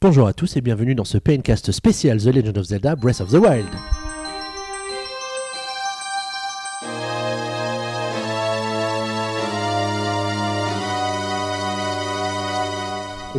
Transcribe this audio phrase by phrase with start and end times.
[0.00, 3.32] Bonjour à tous et bienvenue dans ce PNcast spécial The Legend of Zelda Breath of
[3.32, 3.66] the Wild.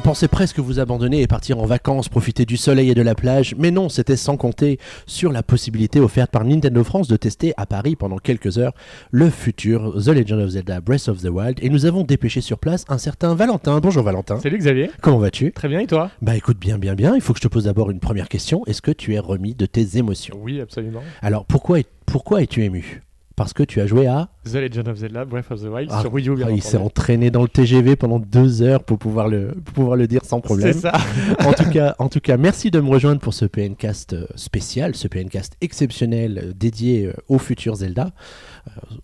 [0.09, 3.53] Pensait presque vous abandonner et partir en vacances, profiter du soleil et de la plage,
[3.59, 7.67] mais non, c'était sans compter sur la possibilité offerte par Nintendo France de tester à
[7.67, 8.73] Paris pendant quelques heures
[9.11, 12.57] le futur The Legend of Zelda Breath of the Wild et nous avons dépêché sur
[12.57, 13.79] place un certain Valentin.
[13.81, 14.39] Bonjour Valentin.
[14.39, 14.89] Salut Xavier.
[14.99, 15.51] Comment vas-tu?
[15.51, 16.09] Très bien et toi?
[16.23, 18.65] Bah écoute bien bien bien, il faut que je te pose d'abord une première question.
[18.65, 20.39] Est-ce que tu es remis de tes émotions?
[20.41, 21.03] Oui, absolument.
[21.21, 23.03] Alors pourquoi, pourquoi es-tu ému?
[23.39, 24.27] Parce que tu as joué à...
[24.43, 26.61] The Legend of Zelda Breath of the Wild Ah, sur Wii U, bien Ah, il
[26.61, 30.25] s'est entraîné dans le TGV pendant deux heures pour pouvoir le, pour pouvoir le dire
[30.25, 30.73] sans problème.
[30.73, 30.91] C'est ça.
[31.45, 34.93] en, tout cas, en tout cas, merci de me rejoindre pour ce PNcast euh, spécial,
[34.93, 38.11] ce PNcast exceptionnel euh, dédié euh, au futur Zelda.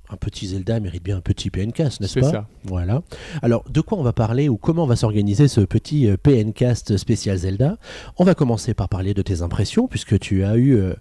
[0.10, 2.48] Un petit Zelda mérite bien un petit PNcast, n'est-ce C'est pas ça.
[2.66, 3.02] Voilà.
[3.42, 7.78] Alors, de quoi on va parler ou comment va s'organiser ce petit PNcast spécial Zelda?
[8.18, 10.94] On va commencer par parler de tes impressions, puisque tu as eu euh,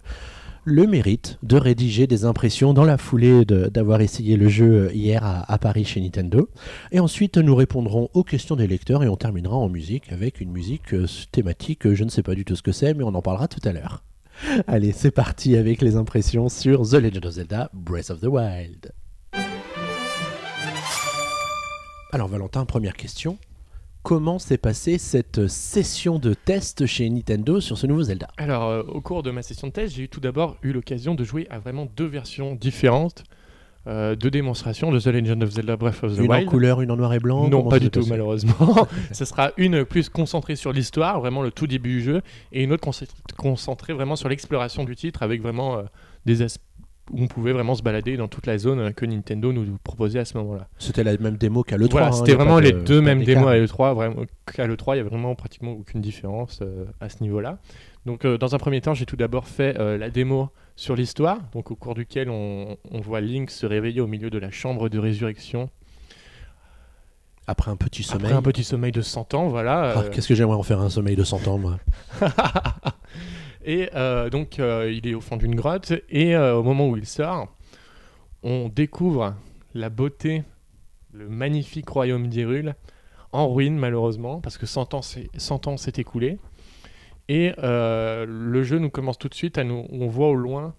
[0.67, 5.23] le mérite de rédiger des impressions dans la foulée d'avoir essayé le jeu euh, hier
[5.23, 6.49] à, à Paris chez Nintendo.
[6.91, 10.51] Et ensuite, nous répondrons aux questions des lecteurs et on terminera en musique avec une
[10.51, 11.85] musique euh, thématique.
[11.85, 13.59] euh, Je ne sais pas du tout ce que c'est, mais on en parlera tout
[13.63, 14.03] à l'heure.
[14.67, 18.91] Allez, c'est parti avec les impressions sur The Legend of Zelda Breath of the Wild.
[22.11, 23.37] Alors Valentin, première question.
[24.05, 28.83] Comment s'est passée cette session de test chez Nintendo sur ce nouveau Zelda Alors, euh,
[28.83, 31.57] au cours de ma session de test, j'ai tout d'abord eu l'occasion de jouer à
[31.57, 33.23] vraiment deux versions différentes
[33.87, 36.47] euh, de démonstration de The Legend of Zelda Breath of the Une en Wild.
[36.47, 38.87] couleur, une en noir et blanc non, pas du tout, malheureusement.
[39.11, 42.73] Ce sera une plus concentrée sur l'histoire, vraiment le tout début du jeu, et une
[42.73, 45.83] autre concent- concentrée vraiment sur l'exploration du titre, avec vraiment euh,
[46.27, 46.61] des aspects
[47.11, 50.19] où on pouvait vraiment se balader dans toute la zone euh, que Nintendo nous proposait
[50.19, 50.67] à ce moment-là.
[50.79, 51.89] C'était la même démo qu'à l'E3.
[51.91, 53.93] Voilà, hein, c'était vraiment de- les deux mêmes démos à l'E3.
[53.93, 57.59] Vraiment, qu'à l'E3, il n'y a vraiment pratiquement aucune différence euh, à ce niveau-là.
[58.05, 61.39] Donc, euh, dans un premier temps, j'ai tout d'abord fait euh, la démo sur l'histoire,
[61.53, 64.89] donc au cours duquel on, on voit Link se réveiller au milieu de la chambre
[64.89, 65.69] de résurrection
[67.47, 68.25] Après un petit sommeil.
[68.25, 69.93] après un petit sommeil de 100 ans, voilà.
[69.95, 71.79] Ah, Qu'est-ce que j'aimerais en faire un sommeil de 100 ans, moi?
[73.65, 76.97] et euh, donc, euh, il est au fond d'une grotte, et euh, au moment où
[76.97, 77.47] il sort,
[78.43, 79.33] on découvre
[79.73, 80.43] la beauté,
[81.11, 82.75] le magnifique royaume d'Hyrule,
[83.31, 86.37] en ruine malheureusement, parce que 100 ans s'est 100 ans s'est écoulé.
[87.27, 89.63] Et le jeu nous commence tout de suite à.
[89.63, 90.75] On voit au loin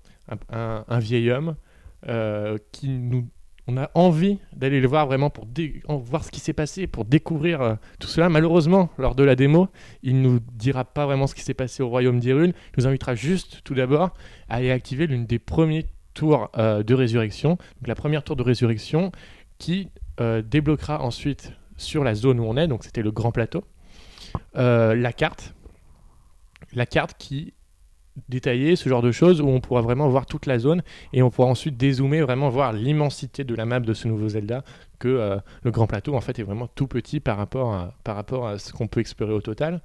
[0.49, 1.57] un, vieil homme
[2.71, 3.29] qui nous.
[3.69, 5.47] On a envie d'aller le voir vraiment pour
[5.89, 8.29] voir ce qui s'est passé, pour découvrir euh, tout cela.
[8.29, 9.69] Malheureusement, lors de la démo,
[10.03, 12.51] il nous dira pas vraiment ce qui s'est passé au royaume d'Hyrule.
[12.51, 14.15] Il nous invitera juste, tout d'abord,
[14.49, 17.51] à aller activer l'une des premiers tours euh, de résurrection.
[17.51, 19.11] Donc la première tour de résurrection
[19.59, 19.89] qui
[20.21, 23.65] euh, débloquera ensuite sur la zone où on est, donc c'était le grand plateau,
[24.55, 25.55] la carte.
[26.73, 27.53] La carte qui
[28.29, 30.83] détaillait ce genre de choses où on pourra vraiment voir toute la zone
[31.13, 34.65] et on pourra ensuite dézoomer, vraiment voir l'immensité de la map de ce nouveau Zelda,
[34.99, 38.17] que euh, le grand plateau en fait est vraiment tout petit par rapport à, par
[38.17, 39.81] rapport à ce qu'on peut explorer au total.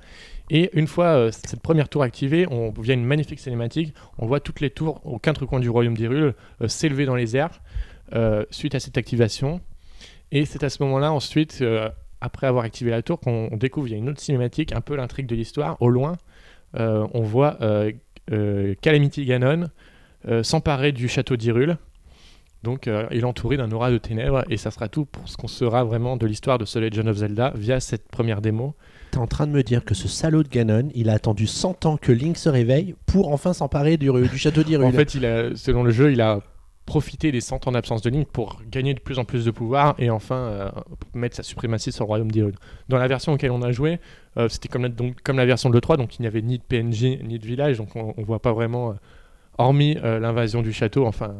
[0.49, 4.39] Et une fois euh, cette première tour activée, on via une magnifique cinématique, on voit
[4.39, 7.61] toutes les tours aux quatre coins du royaume d'Hyrule euh, s'élever dans les airs
[8.49, 9.61] suite à cette activation.
[10.33, 11.63] Et c'est à ce moment-là ensuite,
[12.19, 14.97] après avoir activé la tour, qu'on découvre il y a une autre cinématique, un peu
[14.97, 15.81] l'intrigue de l'histoire.
[15.81, 16.17] Au loin,
[16.73, 17.57] on voit
[18.81, 19.69] Calamity Ganon
[20.27, 21.77] euh, s'emparer du château d'Hyrule.
[22.61, 25.35] Donc euh, il est entouré d'un aura de ténèbres et ça sera tout pour ce
[25.35, 28.75] qu'on sera vraiment de l'histoire de The Legend of Zelda via cette première démo.
[29.09, 31.87] T'es en train de me dire que ce salaud de Ganon, il a attendu 100
[31.87, 34.85] ans que Link se réveille pour enfin s'emparer du, du château d'Hyrule.
[34.85, 36.41] En fait, il a, selon le jeu, il a
[36.91, 39.95] profité des 100 ans d'absence de Link pour gagner de plus en plus de pouvoir
[39.97, 40.69] et enfin euh,
[41.13, 42.55] mettre sa suprématie sur le royaume d'Hyrule.
[42.89, 44.01] Dans la version auquel on a joué,
[44.35, 47.39] euh, c'était comme la, version de l'E3, donc il n'y avait ni de PNJ ni
[47.39, 48.93] de village, donc on, on voit pas vraiment, euh,
[49.57, 51.33] hormis l'invasion du château, enfin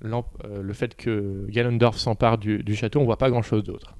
[0.00, 3.94] le fait que Ganondorf s'empare du, du château, on voit pas grand chose d'autre.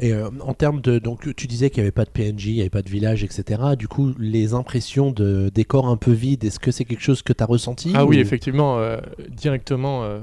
[0.00, 0.98] Et euh, en termes de.
[0.98, 3.24] Donc, tu disais qu'il n'y avait pas de PNJ, il n'y avait pas de village,
[3.24, 3.62] etc.
[3.78, 7.32] Du coup, les impressions de décors un peu vides, est-ce que c'est quelque chose que
[7.32, 8.98] tu as ressenti Ah oui, ou- effectivement, euh,
[9.28, 10.20] directement, euh,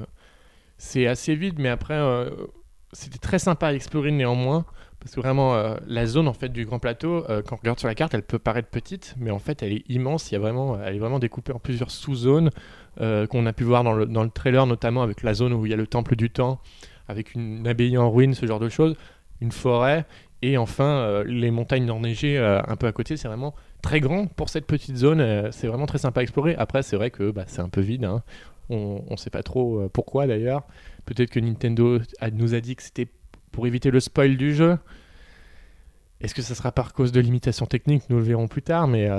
[0.77, 1.99] c'est assez vide, mais après,
[2.93, 4.65] c'était très sympa à explorer néanmoins,
[4.99, 5.55] parce que vraiment,
[5.87, 8.39] la zone en fait du Grand Plateau, quand on regarde sur la carte, elle peut
[8.39, 10.31] paraître petite, mais en fait, elle est immense.
[10.31, 12.49] Il y a vraiment, elle est vraiment découpée en plusieurs sous-zones
[12.97, 15.69] qu'on a pu voir dans le, dans le trailer, notamment avec la zone où il
[15.69, 16.59] y a le Temple du Temps,
[17.07, 18.95] avec une abbaye en ruine, ce genre de choses,
[19.41, 20.05] une forêt.
[20.41, 24.27] Et enfin, euh, les montagnes enneigées euh, un peu à côté, c'est vraiment très grand
[24.27, 25.19] pour cette petite zone.
[25.19, 26.55] euh, c'est vraiment très sympa à explorer.
[26.55, 28.05] Après, c'est vrai que bah, c'est un peu vide.
[28.05, 28.23] hein.
[28.69, 30.61] On ne sait pas trop pourquoi d'ailleurs.
[31.05, 31.99] Peut-être que Nintendo
[32.33, 33.07] nous a dit que c'était
[33.51, 34.77] pour éviter le spoil du jeu.
[36.21, 38.03] Est-ce que ça sera par cause de limitations techniques?
[38.11, 39.09] Nous le verrons plus tard, mais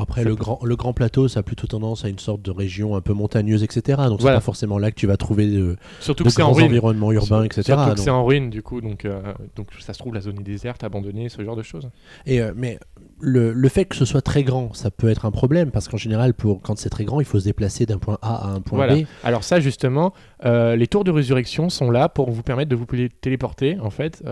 [0.00, 2.94] Après, le grand, le grand plateau, ça a plutôt tendance à une sorte de région
[2.96, 4.02] un peu montagneuse, etc.
[4.08, 4.36] Donc, Voilà.
[4.36, 6.62] c'est pas forcément là que tu vas trouver de, surtout de que c'est en grands
[6.62, 7.62] environnements urbains, etc.
[7.62, 9.20] Surtout que Donc- c'est en ruine, du coup, donc, euh,
[9.56, 11.88] donc ça se trouve, la zone est déserte, abandonnée, ce genre de choses.
[12.26, 12.78] Et, euh, mais
[13.20, 15.96] le, le fait que ce soit très grand, ça peut être un problème parce qu'en
[15.96, 18.60] général, pour, quand c'est très grand, il faut se déplacer d'un point A à un
[18.60, 18.96] point Voilà.
[18.96, 19.04] B.
[19.24, 20.12] Alors ça, justement,
[20.44, 23.78] euh, les tours de résurrection sont là pour vous permettre de vous télé- téléporter.
[23.80, 24.22] En fait,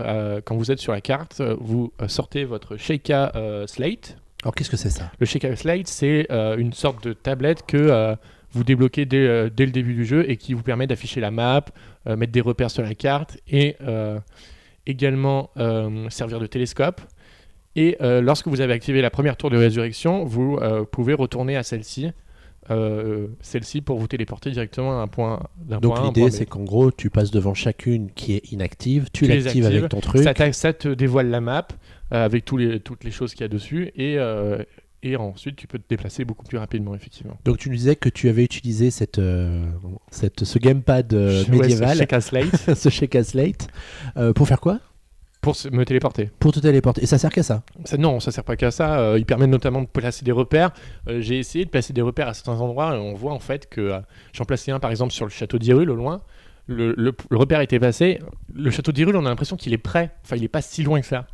[0.45, 3.33] quand vous êtes sur la carte, vous sortez votre Sheikah
[3.67, 4.17] Slate.
[4.47, 7.75] Alors, qu'est-ce que c'est ça Le Sheikah Slate, c'est euh, une sorte de tablette que
[7.75, 8.15] euh,
[8.51, 11.31] vous débloquez dès, euh, dès le début du jeu et qui vous permet d'afficher la
[11.31, 11.65] map,
[12.05, 13.75] mettre des repères sur la carte et
[14.85, 15.49] également
[16.07, 17.01] servir de télescope.
[17.75, 20.57] Et lorsque vous avez activé la première tour de résurrection, vous
[20.93, 22.11] pouvez retourner à celle-ci.
[22.69, 25.41] Euh, celle-ci pour vous téléporter directement à un point
[25.81, 29.47] Donc, l'idée, c'est qu'en gros, tu passes devant chacune qui est inactive, tu, Tu l'actives
[29.47, 30.27] actives, avec ton truc.
[30.53, 31.67] ça, te dévoile la map
[32.13, 34.61] euh, avec tous les, toutes les choses qu'il y a dessus et, euh,
[35.03, 37.37] et ensuite tu peux te déplacer beaucoup plus rapidement effectivement.
[37.45, 39.21] Donc, tu nous disais que tu avais utilisé cette,
[40.11, 42.75] cette, ce gamepad euh, Ouais, médiéval, ce Sheikah Slate.
[42.75, 43.67] Ce Slate,
[44.35, 44.79] pour faire quoi?
[45.53, 46.29] Pour me téléporter.
[46.39, 47.03] Pour te téléporter.
[47.03, 48.99] Et ça sert qu'à ça Ça, non, ça sert pas qu'à ça.
[48.99, 50.71] euh, il permet notamment de placer des repères.
[51.07, 53.69] Euh, J'ai essayé de placer des repères à certains endroits et on voit en fait
[53.69, 53.99] que euh,
[54.33, 56.21] j'en plaçais un par exemple sur le château d'Irul au loin.
[56.67, 58.19] Le, le- le repère était passé.
[58.53, 60.11] Le château d'Irul, on a l'impression qu'il est prêt.
[60.25, 61.25] Enfin, il est pas si loin que ça.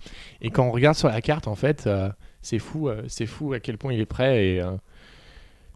[0.41, 2.09] Et quand on regarde sur la carte, en fait, euh,
[2.43, 2.89] c'est fou.
[3.07, 4.61] c'est fou à quel point il est prêt et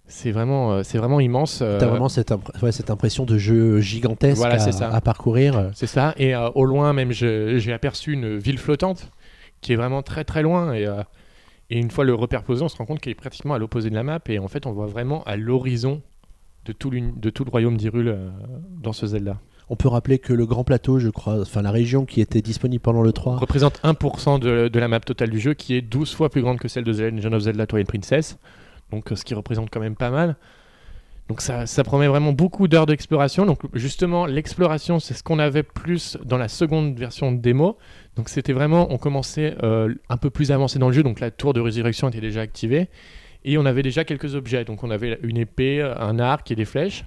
[0.07, 1.59] c'est vraiment, euh, c'est vraiment immense.
[1.61, 4.89] euh, T'as vraiment cette, impr- ouais, cette impression de jeu gigantesque Voilà, à, ça.
[4.93, 5.69] à parcourir.
[5.73, 6.13] C'est ça.
[6.17, 9.11] Et euh, au loin, même, j'ai aperçu une ville flottante
[9.61, 10.73] qui est vraiment très très loin.
[10.73, 11.01] Et, euh,
[11.69, 13.89] et une fois le repère posé, on se rend compte qu'elle est pratiquement à l'opposé
[13.89, 14.19] de la map.
[14.29, 16.01] Et en fait, on voit vraiment à l'horizon
[16.65, 18.29] de de tout le royaume euh,
[18.81, 19.37] dans ce Zelda.
[19.69, 22.81] On peut rappeler que le grand plateau, je crois, enfin la région qui était disponible
[22.81, 26.13] pendant le 3, Représente 1% de, de la map totale du jeu, qui est 12
[26.13, 28.37] fois plus grande que celle de The Legend of Zelda Twilight Princess.
[28.91, 30.37] Donc, euh, ce qui représente quand même pas mal.
[31.27, 33.45] Donc ça, ça promet vraiment beaucoup d'heures d'exploration.
[33.45, 37.77] Donc justement, l'exploration, c'est ce qu'on avait plus dans la seconde version de démo.
[38.15, 41.03] Donc c'était vraiment, on commençait euh, un peu plus avancé dans le jeu.
[41.03, 42.87] Donc la tour de résurrection était déjà activée.
[43.43, 44.63] Et on avait déjà quelques objets.
[44.63, 47.03] Donc on avait une épée, un arc et des flèches.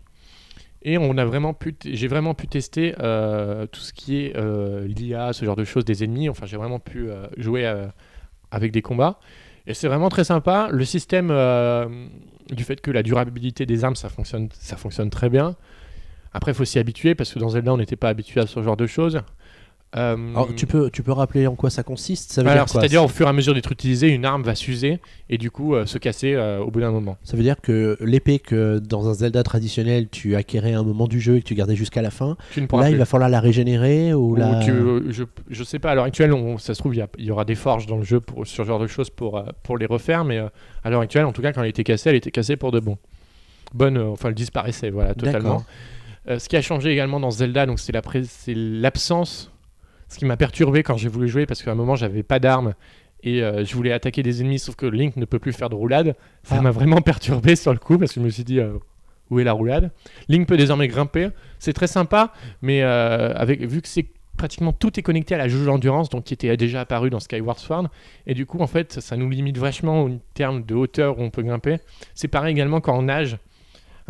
[0.82, 4.86] Et on a vraiment pu, j'ai vraiment pu tester euh, tout ce qui est euh,
[4.86, 6.28] l'IA, ce genre de choses, des ennemis.
[6.28, 7.70] Enfin, j'ai vraiment pu jouer
[8.50, 9.18] avec des combats.
[9.66, 10.68] Et c'est vraiment très sympa.
[10.70, 11.86] Le système euh,
[12.50, 15.56] du fait que la durabilité des armes, ça fonctionne, ça fonctionne très bien.
[16.32, 18.62] Après, il faut s'y habituer parce que dans Zelda, on n'était pas habitué à ce
[18.62, 19.20] genre de choses.
[19.96, 23.02] Euh, Alors, tu, peux, tu peux rappeler en quoi ça consiste ça veut, alors, c'est-à-dire,
[23.02, 25.84] au fur et à mesure d'être utilisé, une arme va s'user et du coup euh,
[25.84, 27.16] se casser euh, au bout d'un moment.
[27.24, 31.08] ça veut dire que l'épée que dans un Zelda traditionnel tu acquérais à un moment
[31.08, 32.94] du jeu et que tu gardais jusqu'à la fin, Tu ne pourras là plus.
[32.94, 34.60] il va falloir la régénérer ou, Ou la...
[34.60, 34.72] tu-
[35.12, 37.44] je, je sais pas, à l'heure actuelle, on- ça se trouve, il y, y aura
[37.44, 40.24] des forges dans le jeu pour, sur ce genre de choses pour, pour les refaire,
[40.24, 40.38] mais
[40.84, 42.78] à l'heure actuelle, en tout cas, quand elle était cassée, elle était cassée pour de
[42.78, 42.96] bon.
[43.74, 45.64] Bonne, enfin, elle disparaissait, voilà, totalement.
[46.28, 49.49] Ce qui a changé également dans Zelda, donc c'est la pré- c'est l'absence,
[50.10, 52.74] ce qui m'a perturbé quand j'ai voulu jouer, parce qu'à un moment, j'avais pas d'armes.
[53.22, 55.74] Et euh, je voulais attaquer des ennemis, sauf que Link ne peut plus faire de
[55.74, 56.14] roulade.
[56.42, 56.62] Ça Ah.
[56.62, 58.74] m'a vraiment perturbé sur le coup, parce que je me suis dit, euh,
[59.30, 59.90] où est la roulade?
[60.28, 61.28] Link peut désormais grimper.
[61.58, 65.48] C'est très sympa, mais euh, avec, vu que c'est pratiquement tout est connecté à la
[65.48, 67.88] jauge d'endurance, donc qui était déjà apparu dans Skyward Sword,
[68.26, 71.28] et du coup, en fait, ça nous limite vachement en termes de hauteur où on
[71.30, 71.76] peut grimper.
[72.14, 73.36] C'est pareil également quand on nage.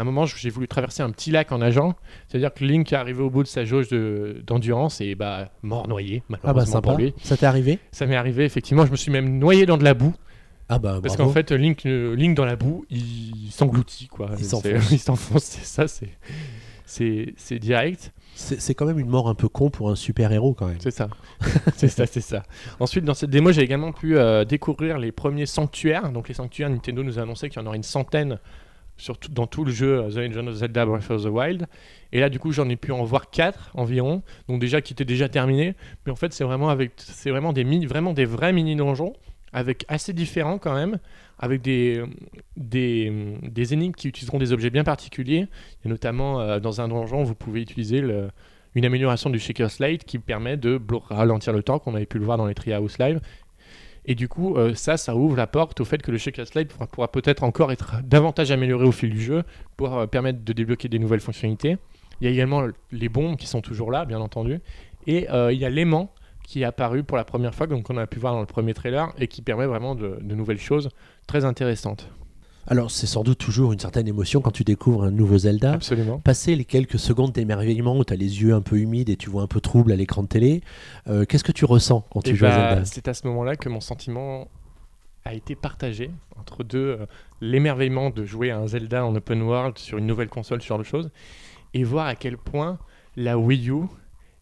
[0.01, 1.95] À un moment, j'ai voulu traverser un petit lac en nageant,
[2.27, 5.89] c'est-à-dire que Link est arrivé au bout de sa jauge de- d'endurance et bah mort
[5.89, 7.13] noyé, Ah bah sympa, pour lui.
[7.23, 7.79] ça t'est arrivé?
[7.93, 10.15] Ça m'est arrivé effectivement, je me suis même noyé dans de la boue.
[10.71, 14.31] Ah bah Parce qu'en fait, Link, euh, Link dans la boue, il s'engloutit quoi.
[14.39, 14.45] Il
[14.99, 15.45] s'enfonce.
[15.45, 15.87] c'est ça,
[16.87, 20.67] c'est direct, c'est quand même une mort un peu con pour un super héros quand
[20.67, 20.79] même.
[20.81, 21.09] c'est ça,
[21.77, 22.43] c'est ça, c'est ça.
[22.79, 26.11] Ensuite, dans cette démo, j'ai également pu euh, découvrir les premiers sanctuaires.
[26.11, 28.39] Donc les sanctuaires, Nintendo nous a annoncé qu'il y en aurait une centaine
[29.01, 31.67] sur tout- dans tout le jeu The Legend of Zelda Breath of the Wild.
[32.13, 35.05] Et là, du coup, j'en ai pu en voir quatre environ, donc déjà qui étaient
[35.05, 35.75] déjà terminés.
[36.05, 36.75] Mais en fait, c'est vraiment
[37.27, 39.13] vraiment des vraiment des vrais mini donjons
[39.53, 40.99] avec assez différents quand même,
[41.39, 42.03] avec des
[42.57, 45.49] des, des énigmes qui utiliseront des objets bien particuliers.
[45.85, 48.03] Et notamment euh, dans un donjon, vous pouvez utiliser
[48.75, 52.25] une amélioration du Shaker Slate qui permet de ralentir le temps, qu'on avait pu le
[52.25, 53.21] voir dans les Treehouse Live.
[54.07, 56.69] Et du coup, euh, ça, ça ouvre la porte au fait que le Shaker Slate
[56.69, 59.45] pourra, pourra peut-être encore être davantage amélioré au fil du jeu
[59.77, 61.77] pour euh, permettre de débloquer des nouvelles fonctionnalités.
[62.21, 64.61] Il y a également les bombes qui sont toujours là, bien entendu.
[65.07, 66.13] Et euh, il y a l'aimant
[66.45, 68.75] qui est apparu pour la première fois, donc on a pu voir dans le premier
[68.75, 70.89] trailer, et qui permet vraiment de nouvelles choses
[71.29, 72.11] très intéressantes.
[72.67, 75.73] Alors, c'est sans doute toujours une certaine émotion quand tu découvres un nouveau Zelda.
[75.73, 76.19] Absolument.
[76.21, 79.29] Passer les quelques secondes d'émerveillement où tu as les yeux un peu humides et tu
[79.31, 80.63] vois un peu trouble à l'écran de télé,
[81.09, 82.85] euh, qu'est-ce que tu ressens quand tu Et joues à bah, Zelda?
[82.85, 84.47] c'est à ce moment-là que mon sentiment
[85.25, 87.07] a été partagé entre deux euh,
[87.41, 90.85] l'émerveillement de jouer à un Zelda en open world sur une nouvelle console, genre de
[90.85, 91.11] choses,
[91.75, 92.79] et voir à quel point
[93.17, 93.83] la Wii U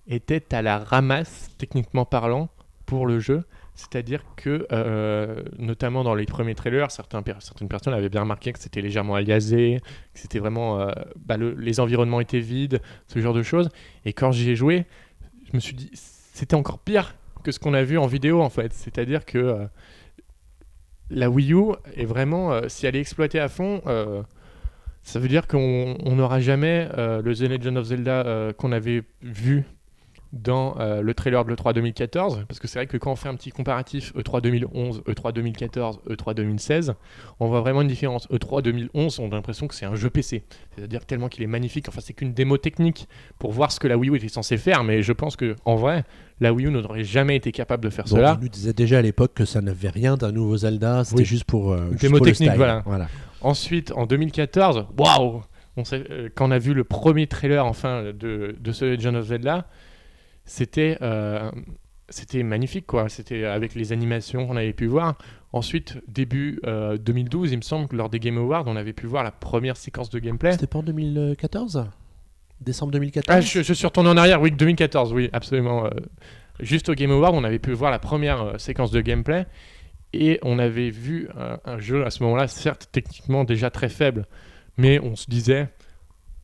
[0.06, 2.48] était à la ramasse, techniquement parlant,
[2.86, 3.44] pour le jeu.
[3.80, 8.80] C'est-à-dire que, euh, notamment dans les premiers trailers, certaines personnes avaient bien remarqué que c'était
[8.80, 9.78] légèrement aliasé,
[10.12, 10.80] que c'était vraiment.
[10.80, 10.90] euh,
[11.24, 13.68] bah, le- les environnements étaient vides, ce genre de choses.
[14.04, 14.84] Et quand j'y ai joué,
[15.44, 18.50] je me suis dit, c'était encore pire que ce qu'on a vu en vidéo, en
[18.50, 18.72] fait.
[18.72, 19.66] C'est-à-dire que euh,
[21.10, 23.80] la Wii U est vraiment, si elle est exploitée à fond,
[25.04, 29.64] ça veut dire qu'on on n'aura jamais le The Legend of Zelda qu'on avait vu
[30.34, 33.30] dans euh, le trailer de l'E3 2014, parce que c'est vrai que quand on fait
[33.30, 36.94] un petit comparatif E E3 2011, E3 2014, E3 2016,
[37.40, 38.28] on voit vraiment une différence.
[38.28, 40.44] E3 2011, on a l'impression que c'est un jeu PC,
[40.76, 43.08] c'est-à-dire tellement qu'il est magnifique, enfin c'est qu'une démo technique
[43.38, 45.76] pour voir ce que la Wii U était censée faire, mais je pense que en
[45.76, 46.04] vrai,
[46.40, 48.36] la Wii U n'aurait jamais été capable de faire Bon, cela.
[48.36, 51.24] Tu nous disais déjà à l'époque que ça n'avait rien d'un nouveau Zelda, c'était Oui.
[51.24, 51.72] juste pour.
[51.72, 52.82] euh, juste Démo pour le technique, voilà.
[53.40, 55.42] Ensuite, en 2014, waouh
[55.78, 59.14] on sait, euh, Quand on a vu le premier trailer enfin de, de ce Legend
[59.16, 59.66] of Zelda,
[60.48, 61.50] c'était euh,
[62.08, 63.08] c'était magnifique quoi.
[63.08, 65.16] C'était avec les animations qu'on avait pu voir.
[65.52, 69.06] Ensuite, début euh, 2012, il me semble que lors des Game Awards, on avait pu
[69.06, 70.52] voir la première séquence de gameplay.
[70.52, 71.86] C'était pas en 2014
[72.60, 75.86] Décembre 2014 Ah, je, je suis retourné en arrière, oui, 2014, oui, absolument.
[75.86, 75.90] euh,
[76.60, 79.46] juste au Game Award, on avait pu voir la première euh, séquence de gameplay
[80.12, 81.28] et on avait vu
[81.64, 84.26] un, jeu à ce moment-là, certes techniquement déjà très faible,
[84.78, 85.68] mais on se disait,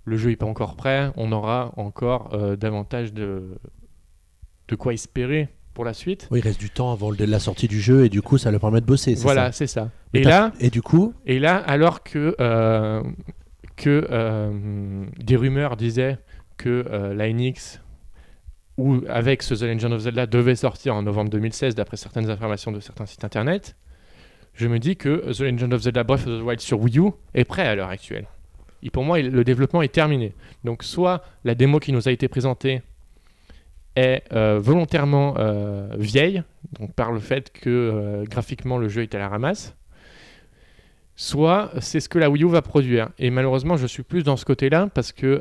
[0.05, 3.59] le jeu n'est pas encore prêt, on aura encore euh, davantage de,
[4.69, 6.29] de quoi espérer pour la suite.
[6.31, 8.51] Oui, il reste du temps avant le- la sortie du jeu et du coup, ça
[8.51, 9.15] leur permet de bosser.
[9.17, 9.91] Voilà, c'est ça.
[10.13, 13.03] Et là, Et du coup, Et là, alors que, euh,
[13.77, 16.19] que euh, des rumeurs disaient
[16.57, 17.81] que euh, la NX,
[18.79, 22.71] ou avec ce The Legend of Zelda, devait sortir en novembre 2016, d'après certaines informations
[22.73, 23.77] de certains sites internet,
[24.55, 27.11] je me dis que The Legend of Zelda Breath of the Wild sur Wii U
[27.35, 28.27] est prêt à l'heure actuelle.
[28.85, 30.35] Et pour moi, il- le développement est terminé.
[30.63, 32.83] Donc, soit la démo qui nous a été présentée
[33.97, 36.43] est euh, volontairement euh, vieille,
[36.79, 39.77] donc par le fait que euh, graphiquement le jeu est à la ramasse,
[41.17, 43.11] soit c'est ce que la Wii U va produire.
[43.19, 45.41] Et malheureusement, je suis plus dans ce côté-là parce que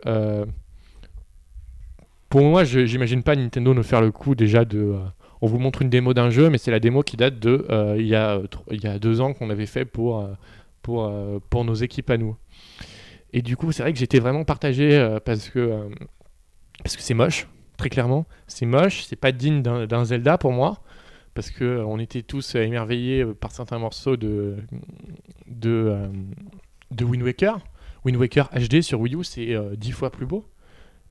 [2.30, 4.96] pour moi, j'imagine pas Nintendo nous faire le coup déjà de.
[5.42, 7.66] on vous montre une démo d'un jeu, mais c'est la démo qui date de
[7.98, 8.40] il, y a,
[8.72, 10.28] il y a deux ans qu'on avait fait pour,
[10.84, 11.12] pour,
[11.50, 12.36] pour nos équipes à nous.
[13.34, 15.90] Et du coup, c'est vrai que j'étais vraiment partagé parce que
[16.84, 18.26] parce que c'est moche, très clairement.
[18.48, 20.82] C'est moche, c'est pas digne d'un Zelda pour moi
[21.34, 24.58] parce que euh, on était tous euh, émerveillés euh, par certains morceaux de
[25.48, 26.10] de,
[27.02, 27.60] Wind Waker.
[28.06, 30.46] Wind Waker HD sur Wii U, c'est euh, dix fois plus beau.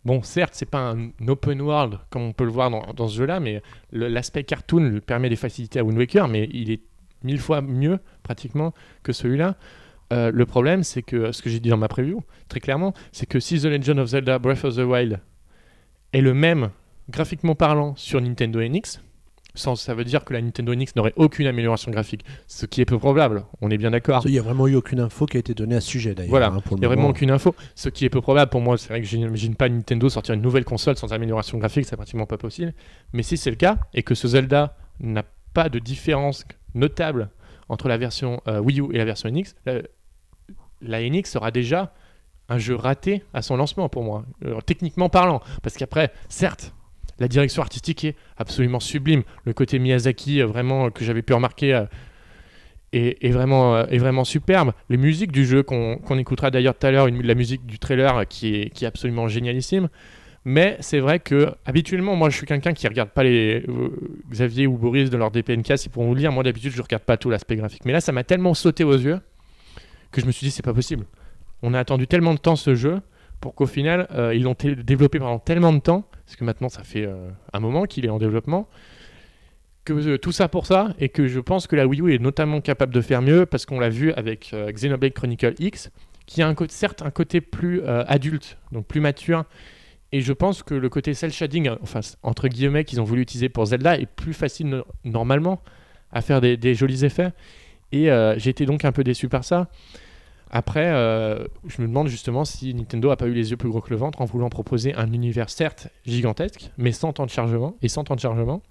[0.05, 3.17] Bon, certes, c'est pas un open world comme on peut le voir dans, dans ce
[3.17, 6.83] jeu-là, mais l'aspect cartoon permet des facilités à Wind Waker, mais il est
[7.23, 9.57] mille fois mieux pratiquement que celui-là.
[10.11, 13.41] Le problème, c'est que ce que j'ai dit dans ma preview, très clairement, c'est que
[13.41, 15.21] si The Legend of Zelda Breath of the Wild
[16.13, 16.71] est le même
[17.11, 19.01] graphiquement parlant sur Nintendo NX,
[19.55, 22.85] sans, ça veut dire que la Nintendo NX n'aurait aucune amélioration graphique, ce qui est
[22.85, 24.23] peu probable, on est bien d'accord.
[24.25, 26.31] il n'y a vraiment eu aucune info qui a été donnée à ce sujet d'ailleurs.
[26.31, 27.55] Voilà, hein, Il n'y a vraiment aucune info.
[27.75, 30.35] Ce qui est peu probable pour moi, c'est vrai que je n'imagine pas Nintendo sortir
[30.35, 32.73] une nouvelle console sans amélioration graphique, c'est pratiquement pas possible.
[33.13, 37.29] Mais si c'est le cas, et que ce Zelda n'a pas de différence notable
[37.69, 39.83] entre la version euh, Wii U et la version NX, la,
[40.81, 41.93] la NX sera déjà
[42.49, 45.41] un jeu raté à son lancement pour moi, euh, techniquement parlant.
[45.63, 46.75] Parce qu'après, certes,
[47.19, 49.23] la direction artistique est absolument sublime.
[49.45, 51.85] Le côté Miyazaki, euh, vraiment, que j'avais pu remarquer, euh,
[52.93, 54.73] est, vraiment, euh, superbe.
[54.89, 58.25] Les musiques du jeu, qu'on écoutera d'ailleurs tout à l'heure, la musique du trailer euh,
[58.25, 59.89] qui est, absolument génialissime.
[60.45, 63.91] Mais c'est vrai que habituellement, moi, je suis quelqu'un qui regarde pas les euh,
[64.31, 66.33] Xavier ou Boris de leur DPNK, ils pourront vous le dire.
[66.33, 67.85] Moi, d'habitude, je regarde pas tout l'aspect graphique.
[67.85, 69.21] Mais là, ça m'a tellement sauté aux yeux
[70.11, 71.07] que je me suis dit, c'est pas possible.
[71.63, 73.01] On a attendu tellement de temps ce jeu
[73.41, 76.85] pour qu'au final, euh, ils l'ont développé pendant tellement de temps, parce que maintenant, ça
[76.85, 78.69] fait euh, un moment qu'il est en développement,
[79.85, 82.19] que euh, tout ça pour ça, et que je pense que la Wii U est
[82.19, 85.91] notamment capable de faire mieux, parce qu'on l'a vu avec Xenoblade Chronicle X,
[86.27, 89.45] qui a un côté, certes un côté plus adulte, donc plus mature,
[90.13, 93.49] et je pense que le côté cel shading, enfin entre guillemets, qu'ils ont voulu utiliser
[93.49, 95.63] pour Zelda, est plus facile no- normalement
[96.13, 97.33] à faire des, des jolis effets.
[97.91, 98.09] Et
[98.47, 99.69] été donc un peu déçu par ça.
[100.55, 103.81] Après, euh, je me demande justement si Nintendo a pas eu les yeux plus gros
[103.81, 107.75] que le ventre en voulant proposer un univers certes gigantesque, mais sans temps de chargement
[107.81, 108.63] et sans temps de chargement,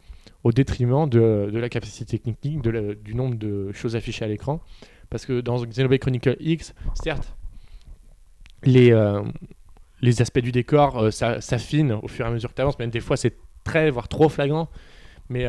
[0.43, 4.61] au détriment de, de la capacité technique, de du nombre de choses affichées à l'écran.
[5.09, 7.35] Parce que dans Xenoblade Chronicle X, certes,
[8.63, 9.23] les, euh,
[10.01, 12.91] les aspects du décor euh, s'affinent au fur et à mesure que tu avances, même
[12.91, 14.69] des fois c'est très, voire trop flagrant,
[15.29, 15.47] mais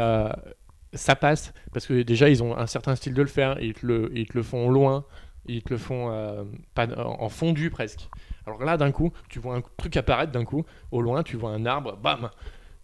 [0.95, 3.87] ça passe parce que déjà ils ont un certain style de le faire, ils te
[3.87, 5.05] le, ils te le font loin,
[5.47, 6.45] ils te le font euh,
[6.75, 8.09] pas, en fondu presque.
[8.47, 11.51] Alors là, d'un coup, tu vois un truc apparaître d'un coup, au loin, tu vois
[11.51, 12.31] un arbre, bam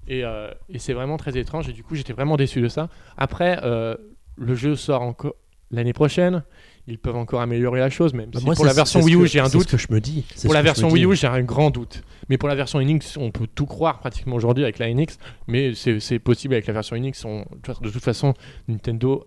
[0.07, 2.89] Et, euh, et c'est vraiment très étrange, et du coup, j'étais vraiment déçu de ça.
[3.17, 3.95] Après, euh,
[4.37, 5.35] le jeu sort encore
[5.71, 6.45] l'année prochaine,
[6.87, 9.27] ils peuvent encore améliorer la chose, même Bah, si moi, pour la version Wii U,
[9.27, 9.67] j'ai un c'est doute.
[9.69, 10.25] ce que je me dis.
[10.43, 11.05] Pour la version Wii.
[11.05, 12.03] U, j'ai un grand doute.
[12.31, 15.19] Mais pour la version NX, on peut tout croire pratiquement aujourd'hui avec la NX.
[15.47, 17.27] Mais c'est possible avec la version NX.
[17.27, 17.45] On-
[17.83, 18.33] de toute façon,
[18.69, 19.27] Nintendo,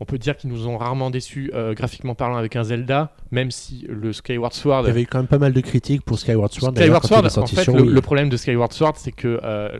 [0.00, 3.50] on peut dire qu'ils nous ont rarement déçus euh, graphiquement parlant avec un Zelda, même
[3.50, 4.82] si le Skyward Sword.
[4.84, 6.76] Il y avait quand même pas mal de critiques pour Skyward Sword.
[6.76, 9.78] Skyward Sword, en fait, le, problème de Skyward Sword, c'est que euh,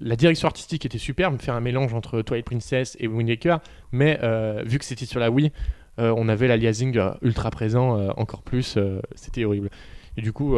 [0.00, 3.60] la direction artistique était superbe, faire un mélange entre Twilight Princess et Wind Waker,
[3.92, 5.52] mais euh, vu que c'était sur la Wii,
[5.96, 8.76] on avait l'aliasing ultra présent encore plus,
[9.14, 9.70] c'était horrible.
[10.16, 10.56] Et du coup,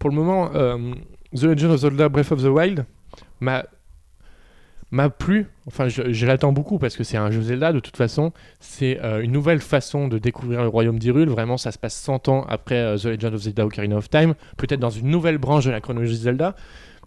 [0.00, 2.84] pour le moment, The Legend of Zelda Breath of the Wild
[3.40, 3.66] m'a
[4.90, 5.46] m'a plu.
[5.66, 8.32] Enfin, je, l'attends beaucoup parce que c'est un jeu Zelda de toute façon.
[8.60, 11.28] C'est euh, une nouvelle façon de découvrir le royaume d'Hyrule.
[11.28, 14.34] Vraiment, ça se passe 100 ans après euh, The Legend of Zelda Ocarina of Time.
[14.56, 16.56] Peut-être dans une nouvelle branche de la chronologie Zelda.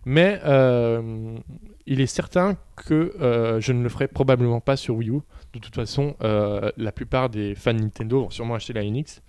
[0.06, 1.36] Mais euh,
[1.86, 3.14] il est certain que
[3.60, 5.20] je ne le ferai probablement pas sur Wii U.
[5.54, 9.22] De toute façon, la plupart des fans Nintendo vont sûrement acheter la NX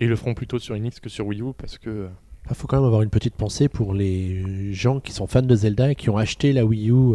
[0.00, 2.08] et le feront plutôt sur NX que sur Wii U parce que
[2.50, 5.54] Il faut quand même avoir une petite pensée pour les gens qui sont fans de
[5.54, 7.14] Zelda et qui ont acheté la Wii U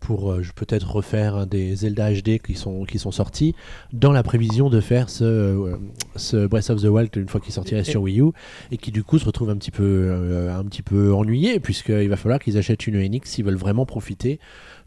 [0.00, 3.54] pour euh, peut-être refaire des Zelda HD qui sont, qui sont sortis
[3.92, 5.76] dans la prévision de faire ce, euh,
[6.16, 8.30] ce Breath of the Wild une fois qu'il sortirait sur Wii U
[8.72, 12.08] et qui du coup se retrouvent un petit peu, euh, un petit peu ennuyés puisqu'il
[12.08, 14.40] va falloir qu'ils achètent une NX s'ils veulent vraiment profiter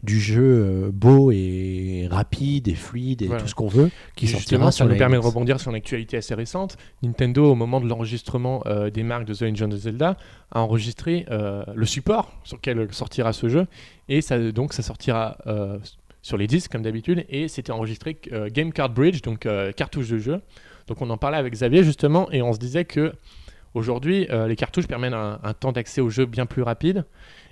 [0.03, 3.41] du jeu euh, beau et rapide et fluide et Voilà.
[3.41, 5.25] tout ce qu'on veut qui Et sortira justement, sur ça nous permet de NX.
[5.27, 6.75] rebondir sur une actualité assez récente.
[7.01, 10.17] Nintendo, au moment de l'enregistrement euh, des marques de The Legend of Zelda,
[10.51, 13.65] a enregistré euh, le support sur lequel sortira ce jeu.
[14.09, 15.79] Et ça, donc, ça sortira euh,
[16.21, 17.25] sur les disques, comme d'habitude.
[17.29, 18.19] Et c'était enregistré
[18.51, 20.41] Game Card Bridge, donc cartouche de jeu.
[20.87, 23.13] Donc, on en parlait avec Xavier, justement, et on se disait que
[23.73, 27.05] aujourd'hui, les cartouches permettent un, un temps d'accès au jeu bien plus rapide.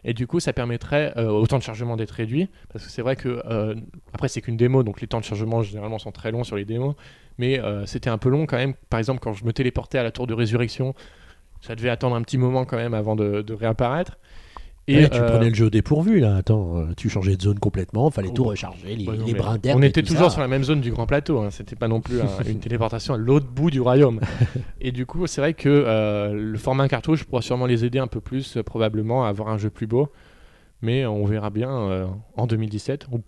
[0.03, 2.49] Et du coup, ça permettrait euh, au temps de chargement d'être réduit.
[2.71, 3.75] Parce que c'est vrai que, euh,
[4.13, 6.65] après, c'est qu'une démo, donc les temps de chargement généralement sont très longs sur les
[6.65, 6.95] démos.
[7.37, 8.73] Mais euh, c'était un peu long quand même.
[8.89, 10.95] Par exemple, quand je me téléportais à la tour de résurrection,
[11.61, 14.17] ça devait attendre un petit moment quand même avant de, de réapparaître.
[14.87, 17.59] Et tu euh, prenais le jeu au dépourvu là, attends, euh, tu changeais de zone
[17.59, 19.75] complètement, fallait tout Oh, recharger, les, bah non, les mais brins d'air.
[19.77, 20.31] On était tout toujours ça.
[20.33, 21.39] sur la même zone du Grand Plateau.
[21.39, 21.49] hein.
[21.51, 24.19] C'était pas non plus un- une téléportation à l'autre bout du royaume.
[24.81, 28.07] Et du coup, c'est vrai que euh, le format cartouche pourra sûrement les aider un
[28.07, 30.09] peu plus, euh, probablement, à avoir un jeu plus beau.
[30.81, 33.21] Mais on verra bien euh, en 2017, ou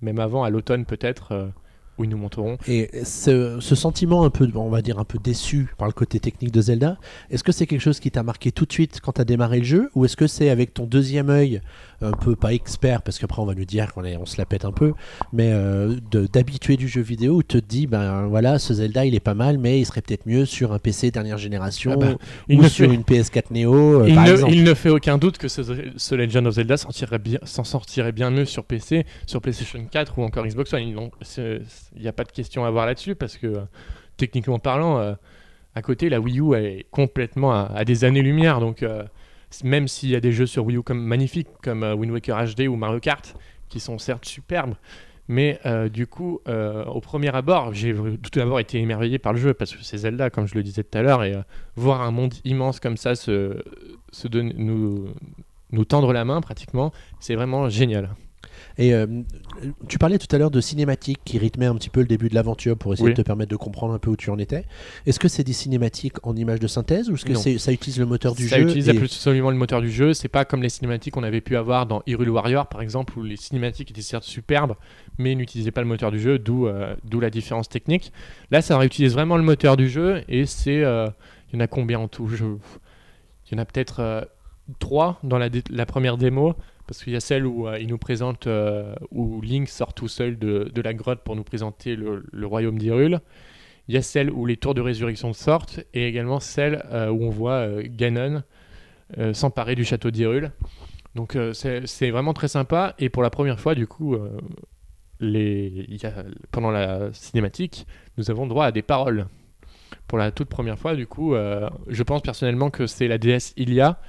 [0.00, 1.50] même avant, à l'automne peut-être,
[1.98, 2.56] où ils nous montreront.
[2.66, 6.18] Et ce, ce sentiment un peu, on va dire un peu déçu par le côté
[6.20, 6.98] technique de Zelda,
[7.30, 9.64] est-ce que c'est quelque chose qui t'a marqué tout de suite quand t'as démarré le
[9.64, 11.60] jeu, ou est-ce que c'est avec ton deuxième œil,
[12.00, 14.44] un peu pas expert, parce qu'après on va nous dire qu'on est- on se la
[14.44, 14.92] pète un peu,
[15.32, 15.96] mais euh,
[16.32, 19.34] d'habitué du jeu vidéo, où tu te dis, ben voilà, ce Zelda il est pas
[19.34, 22.14] mal, mais il serait peut-être mieux sur un PC dernière génération, Ah bah,
[22.48, 24.52] Il ou ne sur fait- une PS4 Neo, euh, il, par ne, exemple.
[24.52, 25.62] il ne fait aucun doute que ce,
[25.96, 30.44] ce Legend of Zelda s'en sortirait bien mieux sur PC, sur PlayStation 4 ou encore
[30.46, 30.82] Xbox One.
[30.82, 30.96] Ils
[31.96, 33.64] Il n'y a pas de question à avoir là-dessus parce que,
[34.16, 35.14] techniquement parlant, euh,
[35.74, 38.60] à côté, la Wii U est complètement à, des années-lumière.
[38.60, 39.04] Donc, euh,
[39.62, 42.54] même s'il y a des jeux sur Wii U comme magnifiques, comme euh, Wind Waker
[42.54, 43.36] HD ou Mario Kart,
[43.68, 44.74] qui sont certes superbes,
[45.26, 45.58] mais
[45.90, 49.82] du coup, au premier abord, j'ai tout d'abord été émerveillé par le jeu parce que
[49.82, 51.32] c'est Zelda, comme je le disais tout à l'heure, et
[51.76, 53.58] voir un monde immense comme ça se,
[54.30, 58.10] nous tendre la main pratiquement, c'est vraiment génial.
[58.76, 59.06] Et euh,
[59.88, 62.34] tu parlais tout à l'heure de cinématiques qui rythmaient un petit peu le début de
[62.34, 63.12] l'aventure pour essayer Oui.
[63.14, 64.64] de te permettre de comprendre un peu où tu en étais.
[65.06, 68.06] Est-ce que c'est des cinématiques en images de synthèse ou est-ce que ça utilise le
[68.06, 70.12] moteur du ça jeu utilise et- absolument le moteur du jeu.
[70.12, 73.22] C'est pas comme les cinématiques qu'on avait pu avoir dans Hyrule Warrior, par exemple, où
[73.22, 74.74] les cinématiques étaient certes superbes,
[75.18, 78.12] mais n'utilisaient pas le moteur du jeu, d'où euh, d'où la différence technique.
[78.50, 80.82] Là, ça réutilise vraiment le moteur du jeu, et c'est.
[80.82, 81.06] euh,
[81.52, 82.28] Il y en a combien en tout?
[82.32, 84.22] Il y en a peut-être euh,
[84.80, 86.54] trois dans la, dé- la première démo,
[86.86, 90.08] parce qu'il y a celle où euh, il nous présente, euh, où Link sort tout
[90.08, 93.20] seul de, de la grotte pour nous présenter le, royaume d'Hyrule.
[93.88, 97.24] Il y a celle où les tours de résurrection sortent, et également celle euh, où
[97.24, 98.42] on voit Ganon
[99.32, 100.50] s'emparer du château d'Hyrule.
[101.14, 104.16] Donc c'est vraiment très sympa, et pour la première fois, du coup,
[105.20, 105.86] les...
[106.50, 109.26] pendant la cinématique, nous avons droit à des paroles.
[110.08, 114.00] Pour la toute première fois, du coup, je pense personnellement que c'est la déesse Ilia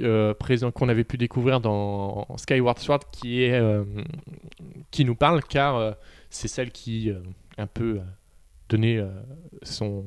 [0.00, 3.84] euh, présent qu'on avait pu découvrir dans Skyward Sword qui est euh,
[4.90, 5.92] qui nous parle car euh,
[6.30, 7.10] c'est celle qui
[7.56, 8.00] un peu
[8.74, 9.08] euh,
[9.62, 10.04] son,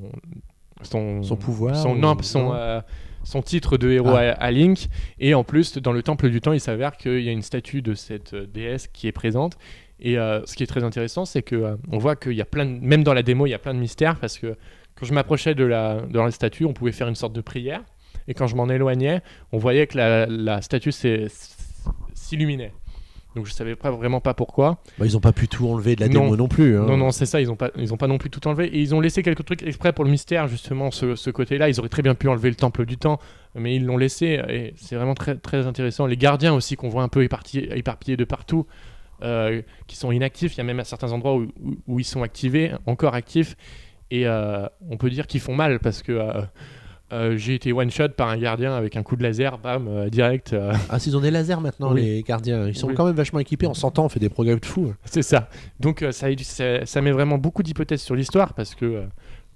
[0.84, 2.82] son, Son pouvoir son, ou- non, son,
[3.24, 4.20] son titre de héros Ah.
[4.32, 4.88] à, à Link.
[5.20, 7.82] Et en plus, dans le Temple du Temps, il s'avère qu'il y a une statue
[7.82, 9.58] de cette déesse qui est présente.
[10.00, 12.80] Et ce qui est très intéressant, c'est que on voit qu'il y a plein, de-
[12.80, 14.56] même dans la démo, il y a plein de mystères parce que
[14.96, 17.84] quand je m'approchais de la, de la statue, on pouvait faire une sorte de prière.
[18.32, 20.94] Et quand je m'en éloignais, on voyait que la, la statue
[22.14, 22.72] s'illuminait.
[23.36, 24.80] Donc je savais pas vraiment pas pourquoi.
[24.98, 26.24] Bah, ils ont pas pu tout enlever de la Non.
[26.24, 26.78] démo non plus.
[26.78, 26.86] hein.
[26.86, 28.68] Non, non, c'est ça, ils ont, pas, ils ont pas non plus tout enlevé.
[28.68, 31.70] Et ils ont laissé quelques trucs exprès pour le mystère, justement, ce, ce côté-là.
[31.70, 33.20] Ils auraient très bien pu enlever le temple du temps,
[33.56, 34.42] mais ils l'ont laissé.
[34.50, 36.06] Et c'est vraiment très, très intéressant.
[36.08, 38.66] Les gardiens aussi, qu'on voit un peu éparpillés, éparpillés de partout,
[39.24, 40.56] euh, qui sont inactifs.
[40.56, 43.56] Il y a même à certains endroits où, où- où ils sont activés, encore actifs.
[44.10, 46.12] Et euh, on peut dire qu'ils font mal parce que.
[46.12, 46.42] euh,
[47.12, 50.10] euh, j'ai été one shot par un gardien avec un coup de laser, bam, euh,
[50.10, 50.54] direct.
[50.54, 52.02] euh, Ah, s'ils ont des lasers maintenant, Oui.
[52.02, 52.68] les gardiens.
[52.68, 52.94] Ils sont Oui.
[52.96, 53.68] quand même vachement équipés.
[53.68, 54.94] En 100 ans, on fait des progrès de fou.
[55.06, 55.50] C'est ça.
[55.80, 59.04] Donc ça, ça, ça met vraiment beaucoup d'hypothèses sur l'histoire parce que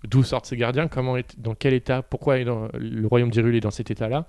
[0.05, 3.55] d'où sortent ces gardiens, comment est, dans quel état, pourquoi est dans- le royaume d'Hyrule
[3.55, 4.25] est dans cet état-là.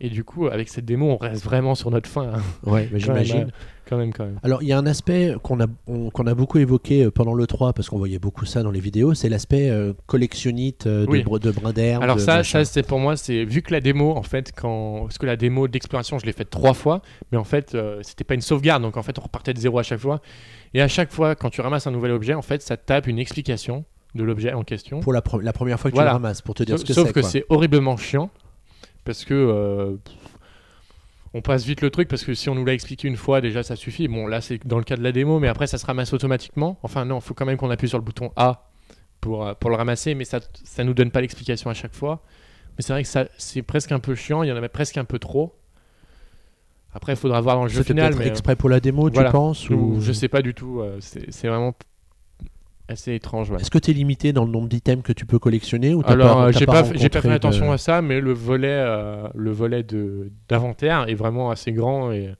[0.00, 2.34] Et du coup, avec cette démo, on reste vraiment sur notre fin.
[2.34, 2.42] hein.
[2.64, 3.36] Ouais, mais j'imagine.
[3.48, 3.50] euh,
[3.88, 4.38] quand même, quand même.
[4.44, 7.72] Alors, il y a un aspect qu'on a, a beaucoup évoqué euh, pendant le 3,
[7.72, 11.24] parce qu'on voyait beaucoup ça dans les vidéos, c'est l'aspect euh, collectionnite euh, de, Oui.
[11.40, 12.02] de brin d'herbe.
[12.04, 12.64] Alors de ça, machin.
[12.64, 15.34] ça c'est pour moi, c'est vu que la démo, en fait, quand parce que la
[15.36, 18.82] démo d'exploration, je l'ai faite trois fois, mais en fait, euh, c'était pas une sauvegarde,
[18.84, 20.20] donc en fait, on repartait de zéro à chaque fois.
[20.74, 23.18] Et à chaque fois, quand tu ramasses un nouvel objet, en fait, ça tape une
[23.18, 23.84] explication
[24.18, 25.00] de l'objet en question.
[25.00, 26.10] Pour la, pre- la première fois que Voilà.
[26.10, 27.12] tu le ramasses, pour te dire Sauf, ce que sauf c'est.
[27.14, 27.28] que quoi.
[27.30, 28.30] c'est horriblement chiant
[29.04, 29.96] parce que euh,
[31.34, 33.62] on passe vite le truc parce que si on nous l'a expliqué une fois déjà
[33.62, 34.08] ça suffit.
[34.08, 36.78] Bon là c'est dans le cas de la démo mais après ça se ramasse automatiquement.
[36.82, 38.68] Enfin non, il faut quand même qu'on appuie sur le bouton A
[39.20, 42.22] pour, euh, pour le ramasser mais ça ça nous donne pas l'explication à chaque fois.
[42.76, 45.04] Mais c'est vrai que c'est presque un peu chiant, il y en avait presque un
[45.04, 45.54] peu trop.
[46.92, 49.28] Après il faudra voir dans le jeu final mais exprès pour la démo, voilà.
[49.28, 49.96] tu penses ou...
[50.00, 51.74] je sais pas du tout, euh, c'est vraiment
[52.88, 53.50] assez étrange.
[53.50, 53.60] ouais.
[53.60, 56.40] Est-ce que tu es limité dans le nombre d'items que tu peux collectionner ou Alors,
[56.42, 59.50] euh, j'ai pas, j'ai pas fait de- attention à ça, mais le volet, euh, le
[59.52, 62.34] volet de d'inventaire est vraiment assez grand et,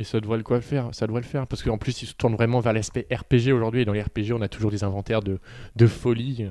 [0.00, 0.88] et ça devrait le quoi faire.
[0.92, 3.82] Ça devrait le faire parce qu'en plus, il se tourne vraiment vers l'aspect RPG aujourd'hui.
[3.82, 5.38] Et dans les RPG, on a toujours des inventaires de,
[5.76, 6.50] de folie euh,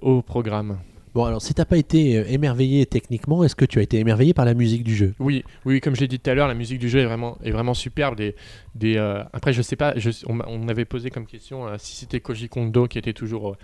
[0.00, 0.78] au programme.
[1.14, 4.32] Bon, alors si t'as pas été euh, émerveillé techniquement, est-ce que tu as été émerveillé
[4.32, 5.14] par la musique du jeu?
[5.18, 7.36] Oui, oui, comme je l'ai dit tout à l'heure, la musique du jeu est vraiment,
[7.42, 8.16] est vraiment superbe.
[8.16, 8.36] Des,
[8.76, 11.96] des, euh, après, je sais pas, je- on, on avait posé comme question euh, si
[11.96, 13.56] c'était Koji Kondo qui était toujours au-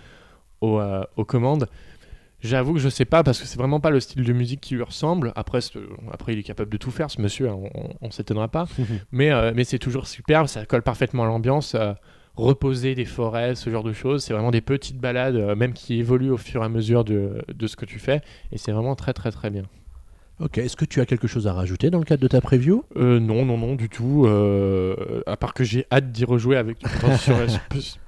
[0.61, 1.67] au, euh, aux commandes.
[2.41, 4.75] J'avoue que je sais pas parce que c'est vraiment pas le style de musique qui
[4.75, 5.31] lui ressemble.
[5.35, 5.59] Après,
[6.11, 8.67] après il est capable de tout faire, ce monsieur, hein, on, on s'étonnera pas.
[9.11, 11.75] mais mais c'est toujours superbe, ça colle parfaitement à l'ambiance.
[12.37, 15.99] Reposer des forêts, ce genre de choses, c'est vraiment des petites balades, euh, même qui
[15.99, 18.21] évoluent au fur et à mesure de, de ce que tu fais.
[18.51, 19.63] Et c'est vraiment très très très bien.
[20.39, 22.83] Ok, est-ce que tu as quelque chose à rajouter dans le cadre de ta preview?
[22.95, 24.25] Euh, non, non, non, du tout.
[24.27, 26.77] euh, à part que j'ai hâte d'y rejouer avec
[27.19, 27.35] sur,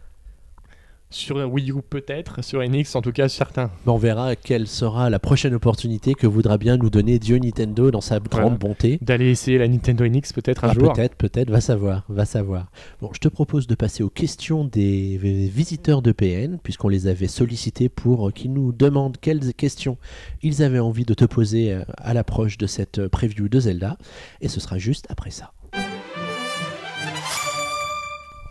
[1.11, 3.71] sur, Wii U peut-être, sur NX en tout cas certain.
[3.87, 8.01] On verra quelle sera la prochaine opportunité que voudra bien nous donner Dieu Nintendo dans
[8.01, 8.57] sa grande Voilà.
[8.57, 8.99] bonté.
[9.01, 10.93] D'aller essayer la Nintendo NX peut-être un Ah, jour.
[10.93, 12.67] peut-être, peut-être, va savoir, va savoir.
[13.01, 17.27] Bon, je te propose de passer aux questions des visiteurs de PN, puisqu'on les avait
[17.27, 19.97] sollicités pour euh, qu'ils nous demandent quelles questions
[20.43, 23.97] ils avaient envie de te poser euh, à l'approche de cette euh, preview de Zelda,
[24.41, 25.51] et ce sera juste après ça.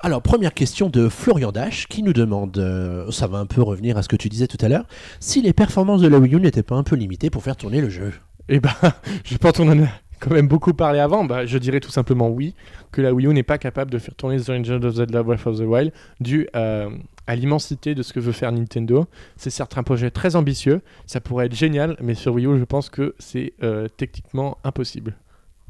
[0.00, 3.96] Alors, première question de Florian Dash qui nous demande, euh, ça va un peu revenir
[3.96, 4.84] à ce que tu disais tout à l'heure,
[5.18, 7.80] si les performances de la Wii U n'étaient pas un peu limitées pour faire tourner
[7.80, 8.12] le jeu.
[8.48, 8.76] Et bah,
[9.24, 9.88] je pense qu'on en a
[10.20, 11.24] quand même beaucoup parlé avant.
[11.24, 12.54] Bah, je dirais tout simplement oui,
[12.92, 15.46] que la Wii U n'est pas capable de faire tourner The Legend of Zelda Breath
[15.48, 16.90] of the Wild dû euh,
[17.26, 19.06] à l'immensité de ce que veut faire Nintendo.
[19.37, 22.64] C'est certes un projet très ambitieux, ça pourrait être génial, mais sur Wii U, je
[22.64, 25.16] pense que c'est euh, techniquement impossible.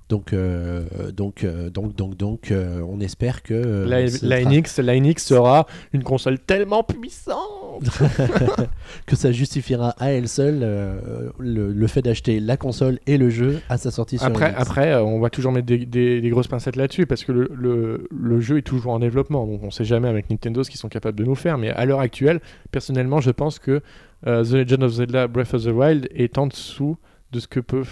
[0.09, 4.79] Donc, euh, donc, euh, donc, donc, donc, euh, on espère que euh, la, sera- NX,
[4.79, 7.85] la NX sera une console tellement puissante.
[9.07, 13.31] que ça justifiera à elle seule euh, le, le fait d'acheter la console et le
[13.31, 14.55] jeu à sa sortie sur Après, NX.
[14.59, 17.51] après euh, on va toujours mettre des, des- des grosses pincettes là-dessus parce que le,
[17.55, 19.47] le- le jeu est toujours en développement.
[19.47, 21.59] Donc on sait jamais avec Nintendo ce qu'ils sont capables de nous faire.
[21.59, 22.41] Mais à l'heure actuelle,
[22.73, 23.81] personnellement, je pense que
[24.27, 26.97] euh, The Legend of Zelda Breath of the Wild est en dessous
[27.31, 27.85] de ce que ce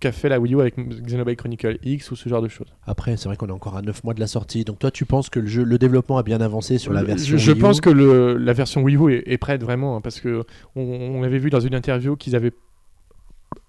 [0.00, 2.68] qu'a fait la Wii U avec Xenoblade Chronicle X ou ce genre de choses.
[2.86, 4.64] Après, c'est vrai qu'on est encore à 9 mois de la sortie.
[4.64, 7.06] Donc toi, tu penses que le, jeu, le développement a bien avancé sur la Je-
[7.06, 9.62] version Je, je Wii U pense que le- la version Wii U est, est prête
[9.62, 12.52] vraiment hein, parce que on, on avait vu dans une interview qu'ils avaient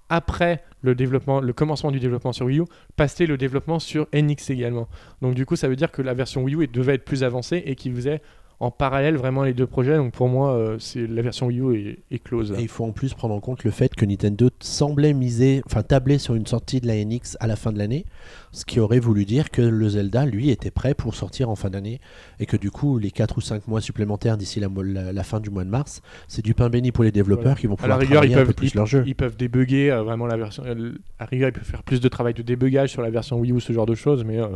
[0.09, 2.63] après le développement, le commencement du développement sur Wii U,
[2.95, 4.87] passé le développement sur NX également.
[5.21, 7.61] Donc du coup, ça veut dire que la version Wii U devait être plus avancée
[7.65, 8.21] et qu'ils faisaient
[8.61, 9.95] en parallèle vraiment les deux projets.
[9.97, 12.53] Donc pour moi, euh, c'est la version Wii U est, est close.
[12.57, 15.81] Et il faut en plus prendre en compte le fait que Nintendo semblait miser, enfin
[15.83, 18.05] tabler sur une sortie de la NX à la fin de l'année.
[18.51, 21.69] Ce qui aurait voulu dire que le Zelda, lui, était prêt pour sortir en fin
[21.69, 21.99] d'année
[22.39, 25.39] et que du coup, les 4 ou 5 mois supplémentaires d'ici la, la- la fin
[25.39, 27.97] du mois de mars, c'est du pain béni pour les développeurs qui vont À la
[27.97, 29.03] pouvoir ils travailler un peu plus ils, leur jeu.
[29.07, 30.63] ils peuvent débugger euh, vraiment la version.
[30.65, 33.39] euh, à la rigueur, ils peuvent faire plus de travail de débugage sur la version
[33.39, 34.23] Wii U, ce genre de choses.
[34.23, 34.47] Mais euh,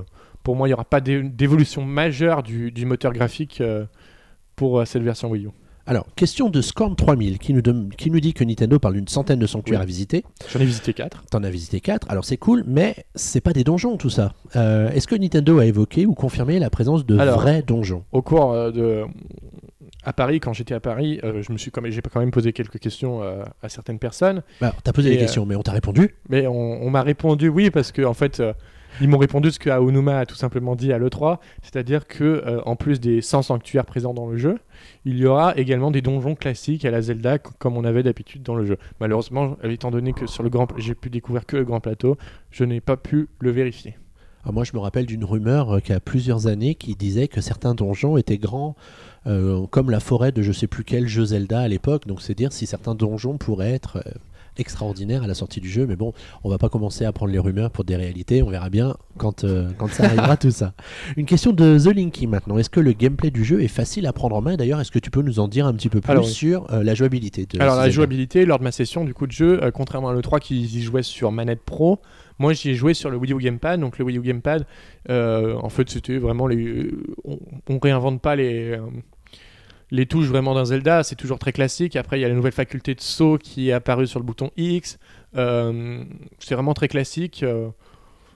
[0.45, 3.84] pour moi, il n'y aura pas d'é- d'évolution majeure du, du moteur graphique euh,
[4.55, 5.49] pour euh, cette version Wii U.
[5.88, 9.08] Alors, question de Scorn 3000 qui nous, dem- qui nous dit que Nintendo parle d'une
[9.08, 9.84] centaine de sanctuaires Oui.
[9.84, 10.23] à visiter.
[10.51, 11.25] J'en ai visité 4.
[11.31, 14.34] T'en as visité 4, alors c'est cool, mais c'est pas des donjons tout ça.
[14.55, 18.03] Euh, Est-ce que Nintendo a évoqué ou confirmé la présence de Alors, vrais donjons?
[18.12, 19.03] Au cours de.
[20.03, 22.29] À Paris, quand j'étais à Paris, euh, je me suis quand même, j'ai quand même
[22.31, 24.43] posé quelques questions euh, à certaines personnes.
[24.62, 26.53] Alors, T'as posé des questions, mais on t'a répondu Mais on,
[26.84, 28.41] on m'a répondu oui, parce que en fait,
[29.01, 32.62] ils m'ont répondu ce que Aonuma a tout simplement dit à l'E3, c'est-à-dire que euh,
[32.65, 34.58] en plus des 100 sanctuaires présents dans le jeu,
[35.03, 38.55] il y aura également des donjons classiques à la Zelda, comme on avait d'habitude dans
[38.55, 38.77] le jeu.
[38.99, 42.17] Malheureusement, étant donné que sur le grand, j'ai pu découvrir que le grand plateau,
[42.51, 43.97] je n'ai pas pu le vérifier.
[44.45, 47.41] Ah, Moi, je me rappelle d'une rumeur euh, qui a plusieurs années qui disait que
[47.41, 48.75] certains donjons étaient grands
[49.25, 52.05] euh, comme la forêt de je sais plus quel jeu Zelda à l'époque.
[52.05, 54.03] Donc, c'est dire si certains donjons pourraient être
[54.58, 55.86] extraordinaires à la sortie du jeu.
[55.86, 56.13] Mais bon,
[56.44, 58.44] on va pas commencer à prendre les rumeurs pour des réalités.
[58.44, 60.74] On verra bien quand, euh, quand ça arrivera tout ça.
[61.18, 62.58] Une question de The Linky maintenant.
[62.58, 64.56] Est-ce que le gameplay du jeu est facile à prendre en main?
[64.56, 66.84] D'ailleurs, est-ce que tu peux nous en dire un petit peu plus Alors, sur euh,
[66.84, 69.72] la jouabilité de Alors la jouabilité, lors de ma session du coup de jeu, euh,
[69.72, 72.00] contrairement à l'E3 qui y jouait sur manette pro,
[72.39, 73.80] moi j'y ai joué sur le Wii U Gamepad.
[73.80, 74.65] Donc le Wii U Gamepad,
[75.10, 76.91] euh, en fait c'était vraiment les...
[77.24, 77.39] On,
[77.70, 78.78] on réinvente pas les...
[79.91, 81.95] les touches vraiment d'un Zelda, c'est toujours très classique.
[81.95, 84.52] Après, il y a la nouvelle faculté de saut qui est apparue sur le bouton
[84.58, 84.98] X.
[85.36, 86.04] Euh,
[86.39, 87.43] c'est vraiment très classique.
[87.43, 87.69] euh,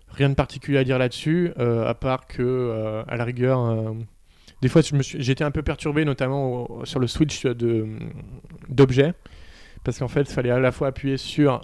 [0.09, 3.93] rien de particulier à dire là-dessus, euh, à part que, à la rigueur,
[4.62, 7.45] des fois, j'étais un peu perturbé, notamment sur le switch
[8.67, 9.13] d'objets,
[9.83, 11.62] parce qu'en fait, il fallait à la fois appuyer sur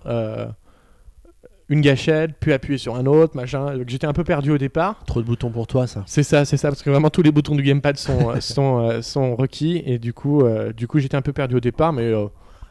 [1.70, 3.74] une gâchette, puis appuyer sur un autre, machin.
[3.88, 5.04] J'étais un peu perdu au départ.
[5.06, 6.04] Trop de boutons pour toi, ça.
[6.06, 8.80] C'est ça, c'est ça, parce que vraiment tous les boutons du gamepad sont, euh, sont,
[8.80, 11.94] euh, sont requis, et du coup, euh, du coup j'étais un peu perdu au départ,
[11.94, 12.28] mais euh,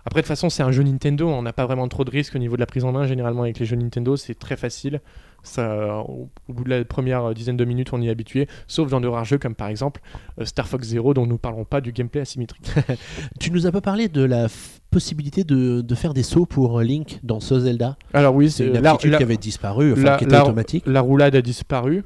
[0.06, 2.34] après, de toute façon, c'est un jeu Nintendo, on n'a pas vraiment trop de risques
[2.36, 3.06] au niveau de la prise en main.
[3.06, 5.00] Généralement, avec les jeux Nintendo, c'est très facile.
[5.44, 8.10] Ça, euh, au, au bout de la première euh, dizaine de minutes, on y est
[8.10, 10.00] habitué, sauf dans de rares jeux comme par exemple
[10.40, 12.66] euh, Star Fox Zero, dont nous parlerons pas du gameplay asymétrique.
[13.38, 14.46] Tu nous as pas parlé de la
[14.90, 17.96] possibilité de, de faire des sauts pour euh, Link dans ce Zelda?
[18.14, 20.84] Alors oui, C'est une la, aptitude la- qui avait disparu, enfin la- qui était automatique.
[20.86, 22.04] la roulade a disparu,